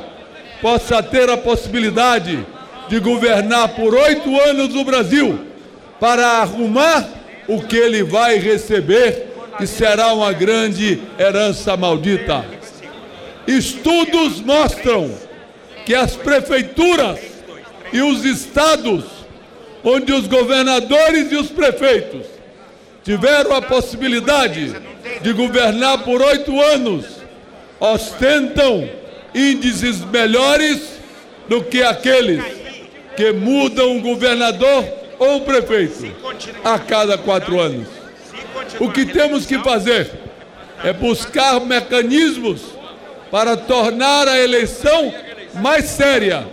possa 0.63 1.03
ter 1.03 1.29
a 1.29 1.37
possibilidade 1.37 2.45
de 2.89 2.99
governar 2.99 3.69
por 3.71 3.95
oito 3.95 4.41
anos 4.41 4.75
o 4.75 4.85
Brasil 4.85 5.39
para 6.01 6.27
arrumar 6.41 7.07
o 7.47 7.61
que 7.61 7.77
ele 7.77 8.03
vai 8.03 8.39
receber 8.39 9.28
que 9.59 9.67
será 9.67 10.13
uma 10.15 10.33
grande 10.33 11.03
herança 11.19 11.77
maldita. 11.77 12.45
Estudos 13.47 14.41
mostram 14.41 15.11
que 15.85 15.95
as 15.95 16.15
prefeituras 16.15 17.19
e 17.93 18.01
os 18.01 18.25
estados, 18.25 19.05
onde 19.83 20.13
os 20.13 20.27
governadores 20.27 21.33
e 21.33 21.37
os 21.37 21.49
prefeitos 21.49 22.27
tiveram 23.03 23.55
a 23.55 23.63
possibilidade 23.63 24.75
de 25.23 25.33
governar 25.33 26.05
por 26.05 26.23
oito 26.23 26.61
anos, 26.61 27.07
ostentam 27.81 28.89
índices 29.35 30.05
melhores 30.05 30.99
do 31.49 31.65
que 31.65 31.83
aqueles 31.83 32.45
que 33.17 33.33
mudam 33.33 33.97
o 33.97 34.01
governador 34.01 34.85
ou 35.19 35.39
o 35.39 35.41
prefeito 35.41 36.15
a 36.63 36.79
cada 36.79 37.19
quatro 37.19 37.59
anos. 37.59 37.98
O 38.81 38.91
que 38.91 39.07
temos 39.07 39.47
que 39.47 39.59
fazer 39.59 40.11
é 40.85 40.93
buscar 40.93 41.61
mecanismos 41.61 42.63
para 43.31 43.57
tornar 43.57 44.29
a 44.29 44.39
eleição 44.39 45.13
mais 45.55 45.87
séria, 45.87 46.47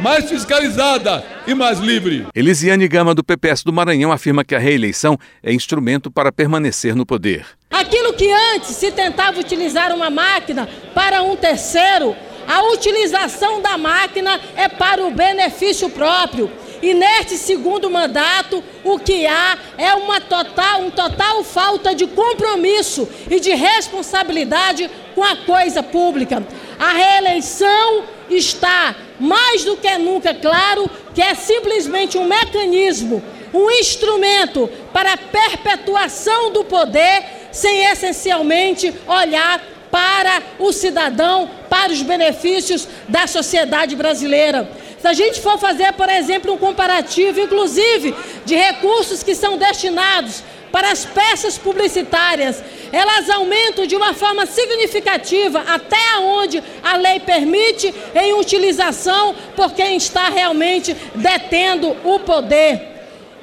mais 0.00 0.28
fiscalizada 0.28 1.24
e 1.46 1.54
mais 1.54 1.78
livre. 1.78 2.26
Elisiane 2.34 2.86
Gama, 2.86 3.14
do 3.14 3.24
PPS 3.24 3.64
do 3.64 3.72
Maranhão, 3.72 4.12
afirma 4.12 4.44
que 4.44 4.54
a 4.54 4.58
reeleição 4.58 5.18
é 5.42 5.52
instrumento 5.52 6.10
para 6.10 6.30
permanecer 6.30 6.94
no 6.94 7.06
poder. 7.06 7.46
Aquilo 7.70 8.12
que 8.12 8.30
antes 8.54 8.70
se 8.76 8.92
tentava 8.92 9.40
utilizar 9.40 9.92
uma 9.94 10.10
máquina 10.10 10.68
para 10.94 11.22
um 11.22 11.36
terceiro, 11.36 12.14
a 12.46 12.62
utilização 12.72 13.62
da 13.62 13.78
máquina 13.78 14.40
é 14.56 14.68
para 14.68 15.04
o 15.04 15.10
benefício 15.10 15.88
próprio. 15.88 16.50
E 16.82 16.94
neste 16.94 17.36
segundo 17.36 17.90
mandato, 17.90 18.62
o 18.82 18.98
que 18.98 19.26
há 19.26 19.58
é 19.76 19.94
uma 19.94 20.20
total, 20.20 20.82
um 20.82 20.90
total 20.90 21.44
falta 21.44 21.94
de 21.94 22.06
compromisso 22.06 23.08
e 23.30 23.38
de 23.38 23.50
responsabilidade 23.54 24.90
com 25.14 25.22
a 25.22 25.36
coisa 25.36 25.82
pública. 25.82 26.42
A 26.78 26.92
reeleição 26.92 28.04
está 28.30 28.96
mais 29.18 29.64
do 29.64 29.76
que 29.76 29.98
nunca 29.98 30.32
claro 30.32 30.88
que 31.14 31.20
é 31.20 31.34
simplesmente 31.34 32.16
um 32.16 32.24
mecanismo, 32.24 33.22
um 33.52 33.70
instrumento 33.70 34.68
para 34.92 35.12
a 35.12 35.18
perpetuação 35.18 36.50
do 36.52 36.64
poder, 36.64 37.48
sem 37.52 37.84
essencialmente 37.84 38.94
olhar 39.06 39.60
para 39.90 40.42
o 40.58 40.72
cidadão, 40.72 41.50
para 41.68 41.92
os 41.92 42.00
benefícios 42.00 42.86
da 43.08 43.26
sociedade 43.26 43.96
brasileira. 43.96 44.70
Se 45.00 45.08
a 45.08 45.14
gente 45.14 45.40
for 45.40 45.58
fazer, 45.58 45.92
por 45.94 46.08
exemplo, 46.10 46.52
um 46.52 46.58
comparativo, 46.58 47.40
inclusive, 47.40 48.14
de 48.44 48.54
recursos 48.54 49.22
que 49.22 49.34
são 49.34 49.56
destinados 49.56 50.42
para 50.70 50.90
as 50.90 51.06
peças 51.06 51.56
publicitárias, 51.56 52.62
elas 52.92 53.30
aumentam 53.30 53.86
de 53.86 53.96
uma 53.96 54.12
forma 54.12 54.44
significativa 54.44 55.64
até 55.66 56.18
onde 56.20 56.62
a 56.82 56.96
lei 56.96 57.18
permite 57.18 57.94
em 58.14 58.34
utilização 58.34 59.34
por 59.56 59.72
quem 59.72 59.96
está 59.96 60.28
realmente 60.28 60.94
detendo 61.14 61.96
o 62.04 62.18
poder. 62.20 62.88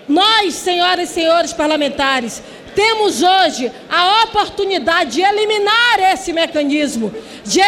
Nós, 0.08 0.54
senhoras 0.54 1.10
e 1.10 1.14
senhores 1.14 1.54
parlamentares, 1.54 2.42
temos 2.76 3.24
hoje 3.24 3.72
a 3.90 4.24
oportunidade 4.26 5.14
de 5.14 5.22
eliminar 5.22 6.14
esse 6.14 6.32
mecanismo, 6.32 7.12
de 7.44 7.60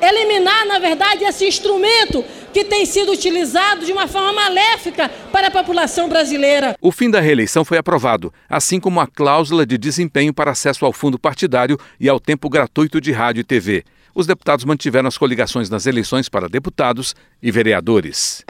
eliminar, 0.00 0.64
na 0.66 0.78
verdade, 0.78 1.24
esse 1.24 1.44
instrumento 1.44 2.24
que 2.56 2.64
tem 2.64 2.86
sido 2.86 3.12
utilizado 3.12 3.84
de 3.84 3.92
uma 3.92 4.08
forma 4.08 4.32
maléfica 4.32 5.10
para 5.30 5.48
a 5.48 5.50
população 5.50 6.08
brasileira. 6.08 6.74
O 6.80 6.90
fim 6.90 7.10
da 7.10 7.20
reeleição 7.20 7.66
foi 7.66 7.76
aprovado, 7.76 8.32
assim 8.48 8.80
como 8.80 8.98
a 8.98 9.06
cláusula 9.06 9.66
de 9.66 9.76
desempenho 9.76 10.32
para 10.32 10.52
acesso 10.52 10.86
ao 10.86 10.90
fundo 10.90 11.18
partidário 11.18 11.78
e 12.00 12.08
ao 12.08 12.18
tempo 12.18 12.48
gratuito 12.48 12.98
de 12.98 13.12
rádio 13.12 13.42
e 13.42 13.44
TV. 13.44 13.84
Os 14.14 14.26
deputados 14.26 14.64
mantiveram 14.64 15.06
as 15.06 15.18
coligações 15.18 15.68
nas 15.68 15.84
eleições 15.84 16.30
para 16.30 16.48
deputados 16.48 17.14
e 17.42 17.50
vereadores. 17.50 18.42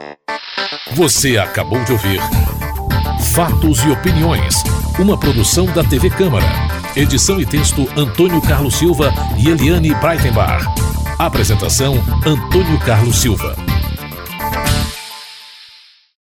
Você 0.93 1.37
acabou 1.37 1.83
de 1.83 1.91
ouvir 1.91 2.21
Fatos 3.35 3.79
e 3.83 3.89
Opiniões, 3.89 4.55
uma 4.97 5.19
produção 5.19 5.65
da 5.65 5.83
TV 5.83 6.09
Câmara. 6.11 6.47
Edição 6.95 7.41
e 7.41 7.45
texto 7.45 7.85
Antônio 7.97 8.41
Carlos 8.41 8.75
Silva 8.75 9.13
e 9.37 9.49
Eliane 9.49 9.93
Breitenbach. 9.95 10.63
Apresentação 11.19 11.95
Antônio 12.25 12.79
Carlos 12.85 13.17
Silva. 13.17 13.67